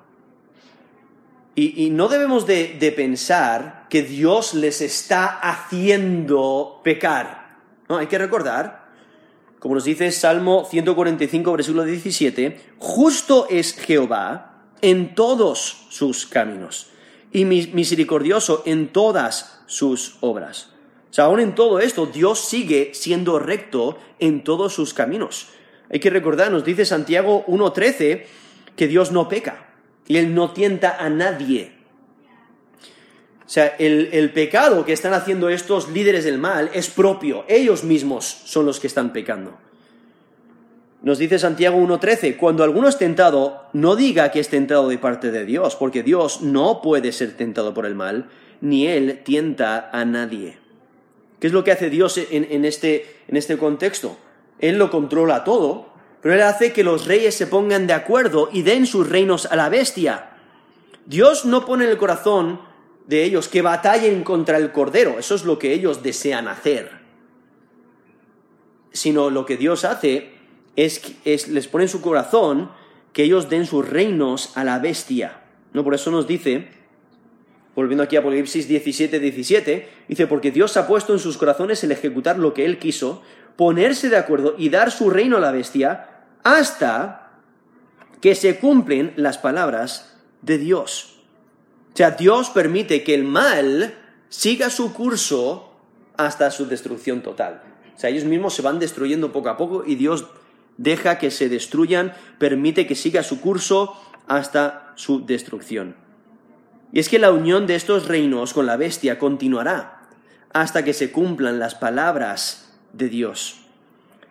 [1.59, 7.57] Y, no debemos de, de, pensar que Dios les está haciendo pecar.
[7.89, 8.86] No, hay que recordar,
[9.59, 16.89] como nos dice Salmo 145, versículo 17, justo es Jehová en todos sus caminos
[17.33, 20.71] y misericordioso en todas sus obras.
[21.11, 25.49] O sea, aún en todo esto, Dios sigue siendo recto en todos sus caminos.
[25.91, 28.25] Hay que recordar, nos dice Santiago 1.13,
[28.77, 29.69] que Dios no peca
[30.07, 31.76] y Él no tienta a nadie.
[33.47, 37.45] O sea, el, el, pecado que están haciendo estos líderes del mal es propio.
[37.47, 39.57] Ellos mismos son los que están pecando.
[41.03, 45.31] Nos dice Santiago 1.13, cuando alguno es tentado, no diga que es tentado de parte
[45.31, 48.29] de Dios, porque Dios no puede ser tentado por el mal,
[48.61, 50.59] ni Él tienta a nadie.
[51.39, 54.17] ¿Qué es lo que hace Dios en, en, este, en este contexto?
[54.59, 58.63] Él lo controla todo, pero Él hace que los reyes se pongan de acuerdo y
[58.63, 60.31] den sus reinos a la bestia.
[61.05, 62.61] Dios no pone en el corazón
[63.07, 66.91] de ellos que batallen contra el Cordero, eso es lo que ellos desean hacer.
[68.93, 70.33] Sino lo que Dios hace
[70.75, 72.71] es, es les pone en su corazón
[73.13, 75.41] que ellos den sus reinos a la bestia.
[75.73, 75.85] ¿No?
[75.85, 76.69] Por eso nos dice,
[77.75, 81.93] volviendo aquí a Apocalipsis 17, 17, dice, porque Dios ha puesto en sus corazones el
[81.93, 83.23] ejecutar lo que Él quiso,
[83.57, 87.41] ponerse de acuerdo y dar su reino a la bestia hasta
[88.21, 91.16] que se cumplen las palabras de Dios.
[91.97, 93.95] O sea, Dios permite que el mal
[94.29, 95.73] siga su curso
[96.19, 97.63] hasta su destrucción total.
[97.97, 100.27] O sea, ellos mismos se van destruyendo poco a poco y Dios
[100.77, 105.97] deja que se destruyan, permite que siga su curso hasta su destrucción.
[106.93, 110.03] Y es que la unión de estos reinos con la bestia continuará
[110.53, 113.63] hasta que se cumplan las palabras de Dios.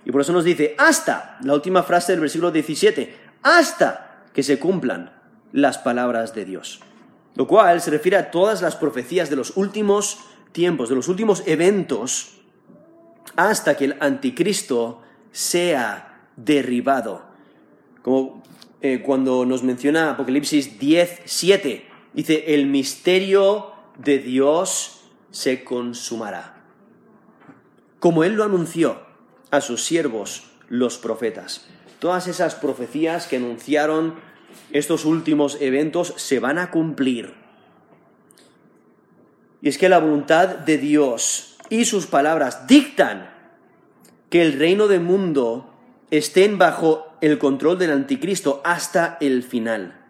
[0.06, 4.60] Y por eso nos dice, hasta, la última frase del versículo 17, hasta que se
[4.60, 5.14] cumplan
[5.52, 6.82] las palabras de Dios.
[7.36, 10.20] Lo cual se refiere a todas las profecías de los últimos
[10.52, 12.38] tiempos, de los últimos eventos,
[13.36, 17.24] hasta que el anticristo sea derribado.
[18.02, 18.44] Como
[18.82, 26.56] eh, cuando nos menciona Apocalipsis 10, 7, dice, el misterio de Dios se consumará
[28.06, 29.00] como Él lo anunció
[29.50, 31.66] a sus siervos, los profetas.
[31.98, 34.14] Todas esas profecías que anunciaron
[34.72, 37.34] estos últimos eventos se van a cumplir.
[39.62, 43.30] Y es que la voluntad de Dios y sus palabras dictan
[44.30, 45.74] que el reino del mundo
[46.12, 50.06] estén bajo el control del anticristo hasta el final.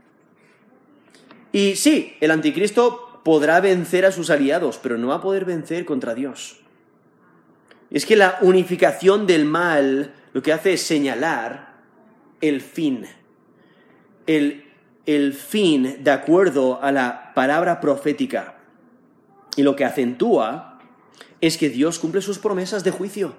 [1.51, 5.85] Y sí, el anticristo podrá vencer a sus aliados, pero no va a poder vencer
[5.85, 6.59] contra Dios.
[7.89, 11.75] Es que la unificación del mal lo que hace es señalar
[12.41, 13.05] el fin.
[14.27, 14.65] El,
[15.05, 18.55] el fin de acuerdo a la palabra profética.
[19.55, 20.79] Y lo que acentúa
[21.41, 23.35] es que Dios cumple sus promesas de juicio.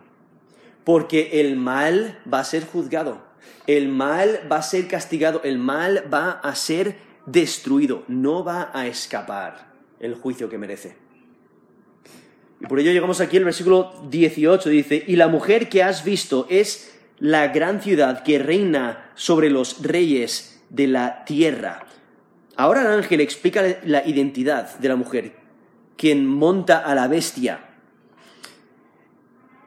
[0.84, 3.20] Porque el mal va a ser juzgado.
[3.66, 5.40] El mal va a ser castigado.
[5.42, 8.04] El mal va a ser destruido.
[8.06, 10.96] No va a escapar el juicio que merece.
[12.60, 16.46] Y por ello llegamos aquí al versículo 18, dice, y la mujer que has visto
[16.48, 21.86] es la gran ciudad que reina sobre los reyes de la tierra.
[22.56, 25.32] Ahora el ángel explica la identidad de la mujer,
[25.96, 27.60] quien monta a la bestia.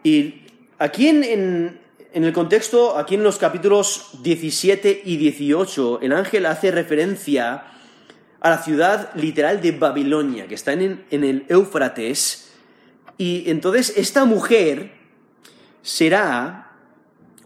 [0.03, 0.47] Y
[0.79, 1.79] aquí en,
[2.13, 7.65] el contexto, aquí en los capítulos 17 y 18, el ángel hace referencia
[8.39, 12.53] a la ciudad literal de Babilonia, que está en, en el Éufrates.
[13.17, 14.93] Y entonces esta mujer
[15.81, 16.68] será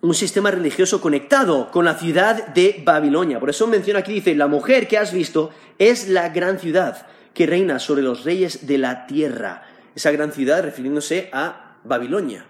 [0.03, 3.39] un sistema religioso conectado con la ciudad de Babilonia.
[3.39, 7.45] Por eso menciona aquí, dice, la mujer que has visto es la gran ciudad que
[7.45, 9.63] reina sobre los reyes de la tierra.
[9.95, 12.45] Esa gran ciudad refiriéndose a Babilonia.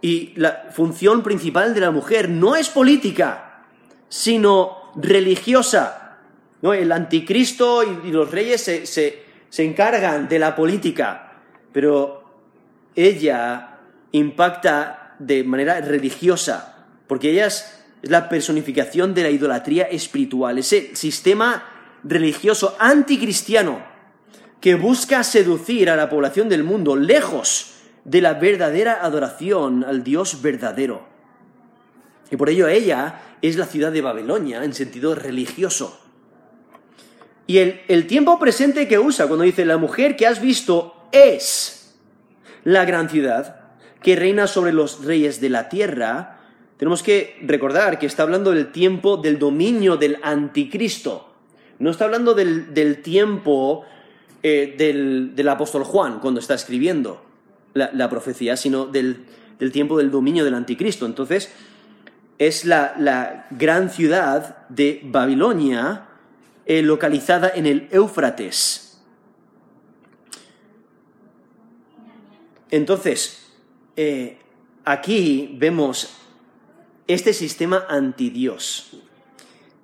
[0.00, 3.62] Y la función principal de la mujer no es política,
[4.08, 6.18] sino religiosa.
[6.62, 6.74] ¿No?
[6.74, 11.38] El anticristo y, los reyes se, se encargan de la política,
[11.72, 12.24] pero
[12.96, 13.78] ella
[14.10, 21.64] impacta de manera religiosa, porque ella es, la personificación de la idolatría espiritual, ese sistema
[22.02, 23.82] religioso anticristiano
[24.60, 30.42] que busca seducir a la población del mundo lejos de la verdadera adoración al Dios
[30.42, 31.06] verdadero.
[32.30, 36.00] Y por ello ella es la ciudad de Babilonia en sentido religioso.
[37.46, 41.94] Y el, el, tiempo presente que usa cuando dice la mujer que has visto es
[42.64, 43.63] la gran ciudad,
[44.04, 46.40] que reina sobre los reyes de la tierra,
[46.76, 51.32] tenemos que recordar que está hablando del tiempo del dominio del anticristo.
[51.78, 53.86] No está hablando del, tiempo
[54.42, 54.74] eh,
[55.34, 57.24] del, apóstol Juan cuando está escribiendo
[57.72, 59.24] la, profecía, sino del,
[59.72, 61.06] tiempo del dominio del anticristo.
[61.06, 61.50] Entonces,
[62.38, 66.08] es la, gran ciudad de Babilonia
[66.66, 69.00] eh, localizada en el Éufrates.
[72.70, 73.43] Entonces,
[73.96, 74.38] eh,
[74.84, 76.16] aquí vemos
[77.06, 78.98] este sistema antidios,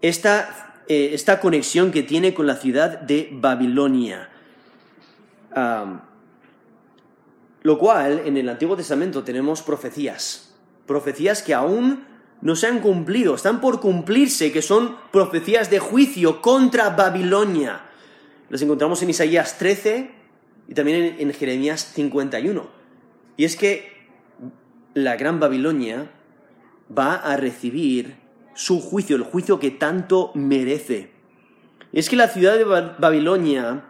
[0.02, 4.28] esta, eh, esta conexión que tiene con la ciudad de Babilonia.
[7.62, 10.54] lo cual, en el Antiguo Testamento tenemos profecías,
[10.86, 12.04] profecías que aún
[12.40, 17.82] no se han cumplido, están por cumplirse, que son profecías de juicio contra Babilonia.
[18.48, 20.11] Las encontramos en Isaías 13
[20.68, 22.66] y también en, en Jeremías 51.
[23.36, 23.99] Y es que
[24.95, 26.11] la gran Babilonia
[26.97, 28.16] va a recibir
[28.55, 31.11] su juicio, el juicio que tanto merece.
[31.93, 33.84] Es que la ciudad de Babilonia,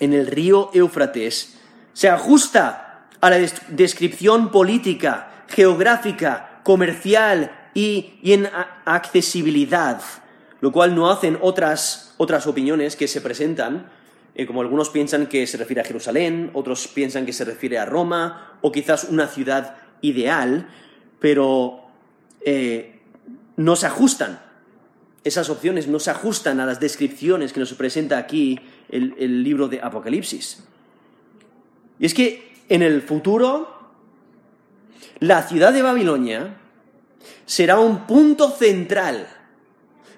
[0.00, 1.58] en el río Éufrates,
[1.92, 3.38] se ajusta a la
[3.68, 8.48] descripción política, geográfica, comercial y, en
[8.84, 10.00] accesibilidad,
[10.60, 13.90] lo cual no hacen otras, otras opiniones que se presentan,
[14.34, 17.86] eh, como algunos piensan que se refiere a Jerusalén, otros piensan que se refiere a
[17.86, 20.68] Roma, o quizás una ciudad ideal,
[21.18, 21.84] pero
[22.44, 23.00] eh,
[23.56, 24.40] no se ajustan.
[25.22, 29.68] Esas opciones no se ajustan a las descripciones que nos presenta aquí el, el libro
[29.68, 30.64] de Apocalipsis.
[31.98, 33.68] Y es que en el futuro,
[35.18, 36.56] la ciudad de Babilonia
[37.44, 39.26] será un punto central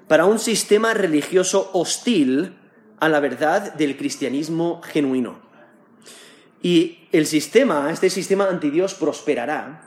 [0.06, 2.54] para un sistema religioso hostil
[3.00, 5.40] a la verdad del cristianismo genuino.
[6.62, 9.82] Y el sistema, este sistema antidios prosperará,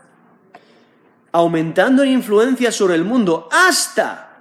[1.32, 4.38] aumentando en influencia sobre el mundo hasta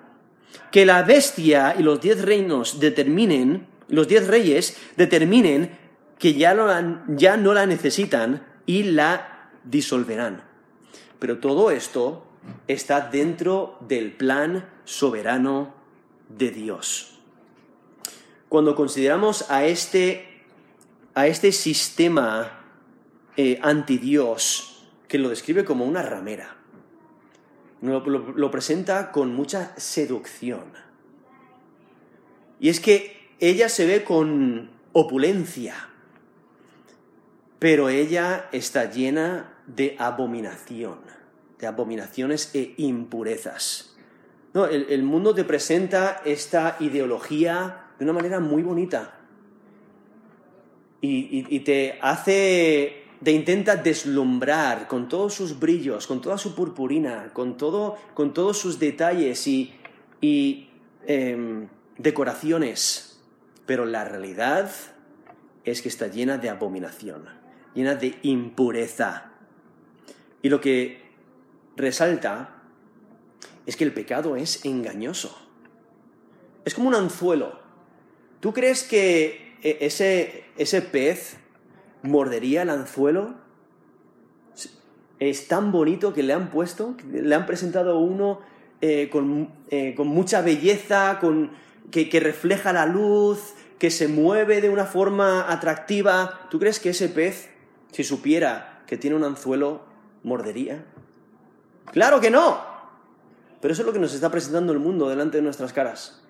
[0.70, 5.78] que la bestia y los diez reinos determinen, los diez reyes determinen
[6.18, 6.68] que ya no,
[7.08, 10.44] ya no la necesitan y la disolverán.
[11.18, 12.26] Pero todo esto
[12.68, 15.74] está dentro del plan soberano
[16.28, 17.18] de Dios.
[18.48, 20.44] Cuando consideramos a este,
[21.14, 22.63] a este sistema
[23.36, 24.74] eh, anti-Dios
[25.08, 26.56] que lo describe como una ramera.
[27.82, 30.64] Lo, presenta con mucha seducción.
[32.58, 35.90] Y es que ella se ve con opulencia,
[37.58, 40.98] pero ella está llena de abominación,
[41.58, 43.96] de abominaciones e impurezas.
[44.54, 49.18] No, el, mundo te presenta esta ideología de una manera muy bonita
[51.02, 57.56] y te hace te intenta deslumbrar con todos sus brillos, con toda su purpurina, con,
[57.56, 59.74] todo, con todos sus detalles y,
[61.06, 63.18] em, decoraciones.
[63.64, 64.70] Pero la realidad
[65.64, 67.24] es que está llena de abominación,
[67.74, 69.30] llena de impureza.
[70.42, 71.02] Y lo que
[71.76, 72.62] resalta
[73.64, 75.34] es que el pecado es engañoso.
[76.66, 77.58] Es como un anzuelo.
[78.40, 81.38] ¿Tú crees que e, ese, ese pez
[82.04, 83.34] mordería el anzuelo.
[85.18, 88.40] Es tan bonito que le han puesto, le han presentado uno
[88.80, 89.10] eh,
[89.70, 91.50] eh, con, mucha belleza, con,
[91.90, 96.40] que, que refleja la luz, que se mueve de una forma atractiva.
[96.50, 97.50] ¿Tú crees que ese pez,
[97.92, 99.82] si supiera que tiene un anzuelo,
[100.22, 100.84] mordería?
[101.92, 102.60] Claro que no.
[103.60, 106.20] Pero eso es lo que nos está presentando el mundo delante de nuestras caras.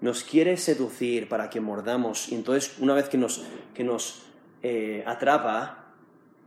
[0.00, 3.44] Nos quiere seducir para que mordamos y entonces una vez que nos,
[3.74, 4.22] que nos
[4.62, 5.92] eh, atrapa,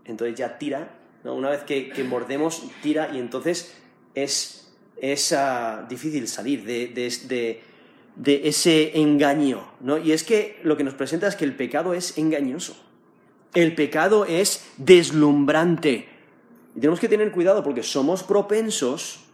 [0.05, 0.97] entonces ya tira.
[1.23, 3.77] Una vez que, mordemos, tira y entonces
[4.15, 7.61] es, es ah, difícil salir de, de,
[8.15, 9.63] de, ese engaño.
[9.81, 9.97] ¿no?
[9.97, 12.75] Y es que lo que nos presenta es que el pecado es engañoso.
[13.53, 16.07] El pecado es deslumbrante.
[16.75, 19.25] Y tenemos que tener cuidado porque somos propensos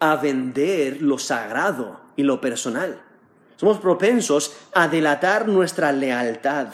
[0.00, 3.00] a vender lo sagrado y lo personal.
[3.56, 6.68] Somos propensos a delatar nuestra lealtad.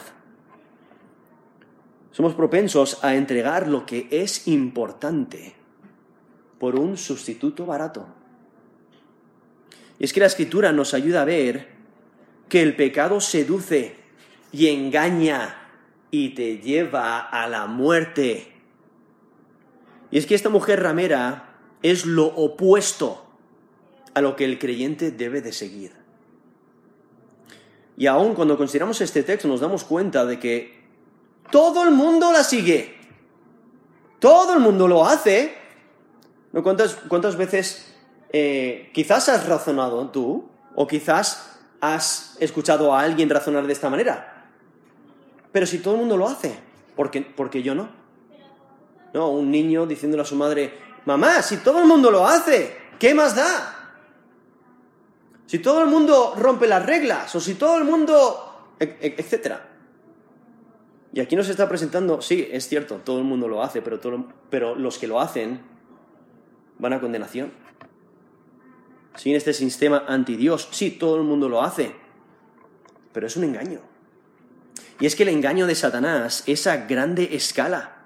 [2.11, 5.55] Somos propensos a entregar lo que es importante
[6.59, 8.05] por un sustituto barato.
[9.97, 11.69] Y es que la escritura nos ayuda a ver
[12.49, 13.95] que el pecado seduce
[14.51, 15.69] y engaña
[16.11, 18.51] y te lleva a la muerte.
[20.11, 23.25] Y es que esta mujer ramera es lo opuesto
[24.13, 25.93] a lo que el creyente debe de seguir.
[27.95, 30.80] Y aún cuando consideramos este texto nos damos cuenta de que
[31.51, 32.97] todo el mundo la sigue.
[34.19, 35.55] Todo el mundo lo hace.
[36.63, 37.93] ¿Cuántas, cuántas veces
[38.31, 40.49] eh, quizás has razonado tú?
[40.75, 44.47] ¿O quizás has escuchado a alguien razonar de esta manera?
[45.51, 46.57] Pero si todo el mundo lo hace,
[46.95, 47.89] ¿por qué, porque yo no?
[49.13, 50.73] No, un niño diciéndole a su madre,
[51.05, 53.77] mamá, si todo el mundo lo hace, ¿qué más da?
[55.45, 59.70] Si todo el mundo rompe las reglas, o si todo el mundo, e, e, etcétera.
[61.13, 63.99] Y aquí nos está presentando, sí, es cierto, todo el mundo lo hace, pero,
[64.49, 65.61] pero los que lo hacen
[66.79, 67.51] van a condenación.
[69.15, 71.93] Sin este sistema anti-Dios, sí, todo el mundo lo hace,
[73.11, 73.81] pero es un engaño.
[75.01, 77.97] Y es que el engaño de Satanás es a grande escala.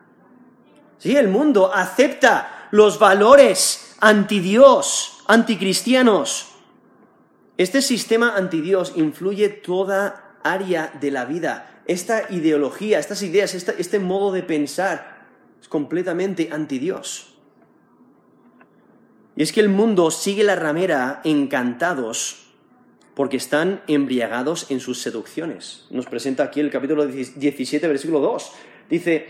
[0.97, 6.47] Sí, el mundo acepta los valores anti-Dios, anticristianos.
[7.57, 11.81] Este sistema anti-Dios influye toda área de la vida.
[11.87, 15.27] Esta ideología, estas ideas, este modo de pensar
[15.59, 17.33] es completamente anti-Dios.
[19.35, 22.53] Y es que el mundo sigue la ramera encantados
[23.15, 25.85] porque están embriagados en sus seducciones.
[25.89, 28.51] Nos presenta aquí el capítulo 17, versículo 2.
[28.89, 29.27] Dice,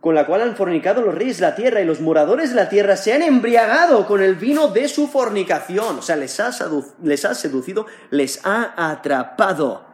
[0.00, 2.68] con la cual han fornicado los reyes de la tierra y los moradores de la
[2.68, 5.98] tierra se han embriagado con el vino de su fornicación.
[5.98, 9.87] O sea, les ha seducido, les ha atrapado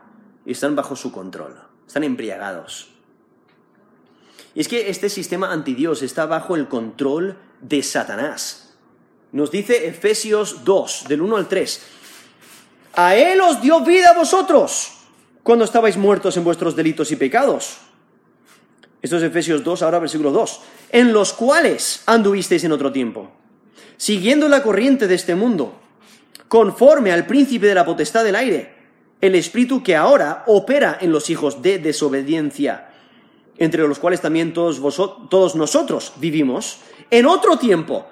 [0.44, 1.56] y están bajo su control.
[1.86, 2.90] Están embriagados.
[4.54, 8.76] Y es que este sistema antidios está bajo el control de Satanás.
[9.32, 11.82] Nos dice Efesios 2, del 1 al 3.
[12.94, 14.92] A Él os dio vida vosotros
[15.42, 17.78] cuando estabais muertos en vuestros delitos y pecados
[19.04, 20.60] esto es Efesios 2, ahora versículo 2.
[20.90, 23.30] En los cuales anduvisteis en otro tiempo,
[23.98, 25.78] siguiendo la corriente de este mundo,
[26.48, 28.73] conforme al príncipe de la potestad del aire,
[29.24, 32.90] el espíritu que ahora opera en los hijos de desobediencia,
[33.56, 34.78] entre los cuales también todos,
[35.30, 38.06] todos nosotros vivimos, en otro tiempo,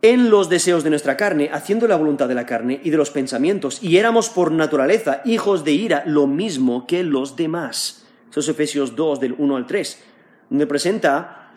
[0.00, 3.10] en los deseos de nuestra carne, haciendo la voluntad de la carne y de los
[3.10, 8.06] pensamientos, y éramos por naturaleza hijos de ira, lo mismo que los demás.
[8.30, 10.02] Eso es Efesios 2, del 1 al 3,
[10.48, 11.52] donde presenta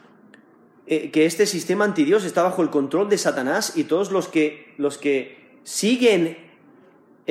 [0.86, 4.74] eh, que este sistema antidios está bajo el control de Satanás y todos los que,
[4.78, 6.51] los que siguen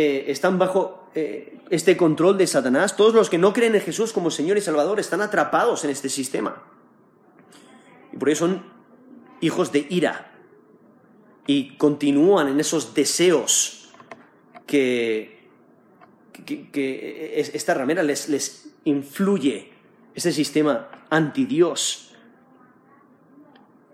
[0.02, 4.14] eh, están bajo eh, este control de Satanás, todos los que no creen en Jesús
[4.14, 6.62] como Señor y Salvador están atrapados en este sistema.
[8.10, 8.64] Y por eso son
[9.42, 10.32] hijos de ira
[11.46, 13.90] y continúan en esos deseos
[14.66, 15.38] que,
[17.52, 19.70] esta ramera les, les influye
[20.14, 22.14] ese sistema anti-Dios.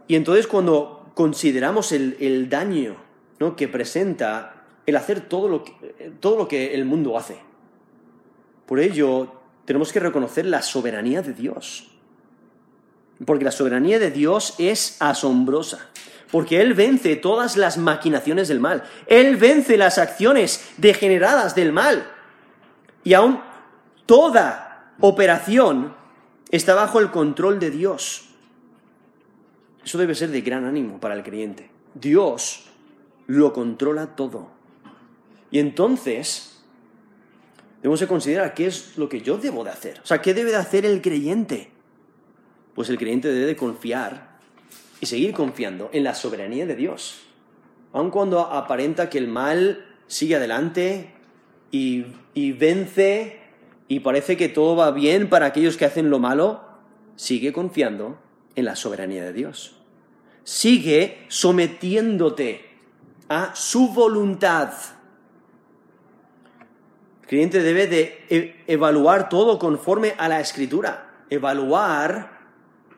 [0.07, 2.97] Y entonces cuando consideramos el, daño
[3.41, 3.57] ¿no?
[3.57, 4.56] que presenta
[4.87, 5.72] el hacer todo lo, que,
[6.20, 7.39] todo lo que el mundo hace,
[8.66, 9.32] por ello
[9.64, 11.89] tenemos que reconocer la soberanía de Dios.
[13.24, 15.89] Porque la soberanía de Dios es asombrosa.
[16.30, 18.84] Porque Él vence todas las maquinaciones del mal.
[19.07, 22.07] Él vence las acciones degeneradas del mal.
[23.05, 23.41] Y aún
[24.07, 25.95] toda operación
[26.51, 28.28] está bajo el control de Dios.
[29.84, 31.70] Eso debe ser de gran ánimo para el creyente.
[31.95, 32.64] Dios
[33.28, 34.56] lo controla todo.
[35.51, 36.57] Y entonces,
[37.86, 40.01] Debemos de considerar qué es lo que yo debo de hacer.
[40.03, 41.70] O sea, ¿qué debe de hacer el creyente?
[42.74, 44.38] Pues el creyente debe de confiar
[45.01, 47.20] y seguir confiando en la soberanía de Dios.
[47.92, 51.14] Aun cuando aparenta que el mal sigue adelante
[51.70, 53.38] y, y vence
[53.86, 56.64] y parece que todo va bien para aquellos que hacen lo malo,
[57.14, 58.18] sigue confiando
[58.57, 59.76] en la soberanía de Dios.
[60.42, 62.64] Sigue sometiéndote
[63.28, 64.72] a su voluntad.
[67.27, 72.39] El creyente debe de e- evaluar todo conforme a la escritura, evaluar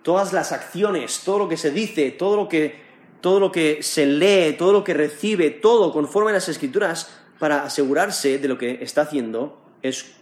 [0.03, 2.79] todas las acciones, todo lo que se dice, todo lo que,
[3.23, 7.65] todo lo que se lee, todo lo que recibe, todo conforme a las escrituras para
[7.65, 10.13] asegurarse de lo que está haciendo es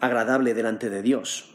[0.00, 1.54] agradable delante de Dios.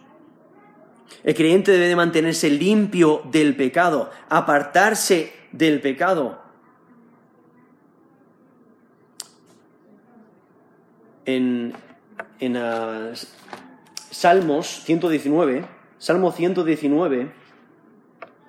[1.24, 6.44] El creyente debe de mantenerse limpio del pecado, apartarse del pecado.
[11.26, 11.74] En,
[12.40, 13.14] en uh,
[14.10, 15.66] Salmos 119,
[15.98, 17.32] Salmo 119,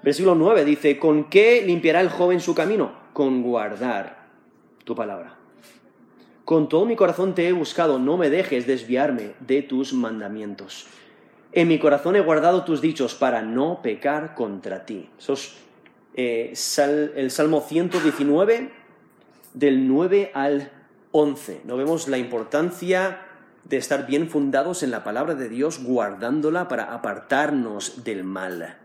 [0.03, 2.93] versículo 9 dice, ¿con qué limpiará el joven su camino?
[3.13, 4.27] Con guardar
[4.85, 5.37] tu palabra.
[6.45, 10.87] Con todo mi corazón te he buscado, no me dejes desviarme de tus mandamientos.
[11.53, 15.09] En mi corazón he guardado tus dichos para no pecar contra ti.
[15.19, 15.57] Eso es
[16.15, 16.53] eh,
[17.17, 18.71] el Salmo 119,
[19.55, 20.71] del 9 al
[21.13, 21.63] 11.
[21.65, 23.23] No vemos la importancia
[23.65, 28.79] de estar bien fundados en la palabra de Dios, guardándola para apartarnos del mal.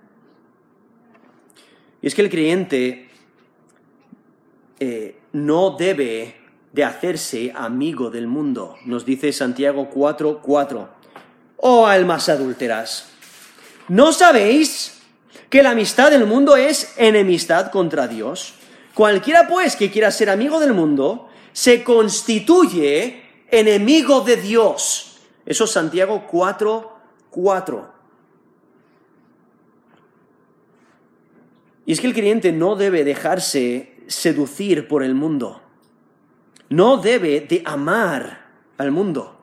[2.02, 3.10] Y es que el creyente
[4.80, 6.36] eh, no debe
[6.74, 8.76] de hacerse amigo del mundo.
[8.86, 10.90] Nos dice Santiago 4, 4.
[11.58, 13.10] Oh almas adúlteras,
[13.88, 15.02] ¿no sabéis
[15.50, 18.56] que la amistad del mundo es enemistad contra Dios?
[18.96, 23.22] Cualquiera pues que quiera ser amigo del mundo se constituye
[23.52, 25.20] enemigo de Dios.
[25.46, 26.98] Eso es Santiago 4,
[27.30, 27.94] 4.
[31.86, 35.62] Y es que el creyente no debe dejarse seducir por el mundo.
[36.70, 39.38] No debe de amar al mundo.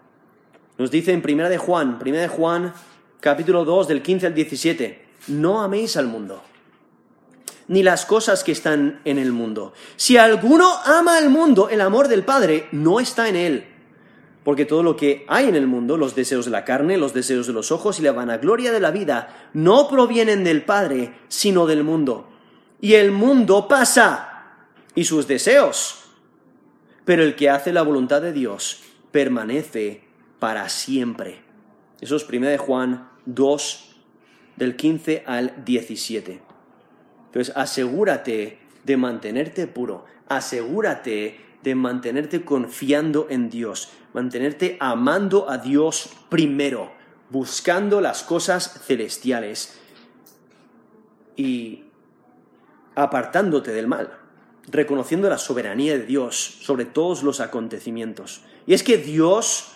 [0.78, 2.72] Nos dice en Primera de Juan, Primera de Juan,
[3.20, 6.42] capítulo 2, del 15 al 17, no améis al mundo,
[7.68, 9.72] ni las cosas que están en el mundo.
[9.96, 13.66] Si alguno ama al mundo, el amor del Padre no está en él.
[14.44, 17.46] Porque todo lo que hay en el mundo, los deseos de la carne, los deseos
[17.46, 21.84] de los ojos y la vanagloria de la vida, no provienen del Padre, sino del
[21.84, 22.28] mundo.
[22.80, 24.32] Y el mundo pasa,
[24.94, 26.00] y sus deseos.
[27.04, 30.04] Pero el que hace la voluntad de Dios permanece
[30.38, 31.42] para siempre.
[32.00, 33.94] Eso es 1 de Juan 2,
[34.56, 36.51] del 15 al 17.
[37.32, 46.10] Entonces, asegúrate de mantenerte puro, asegúrate de mantenerte confiando en Dios, mantenerte amando a Dios
[46.28, 46.92] primero,
[47.30, 49.80] buscando las cosas celestiales
[51.34, 51.84] y
[52.94, 54.18] apartándote del mal,
[54.68, 58.42] reconociendo la soberanía de Dios sobre todos los acontecimientos.
[58.66, 59.72] Y es que Dios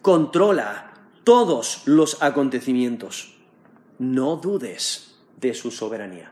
[0.00, 0.92] controla
[1.24, 3.34] todos los acontecimientos.
[3.98, 6.31] No dudes de su soberanía.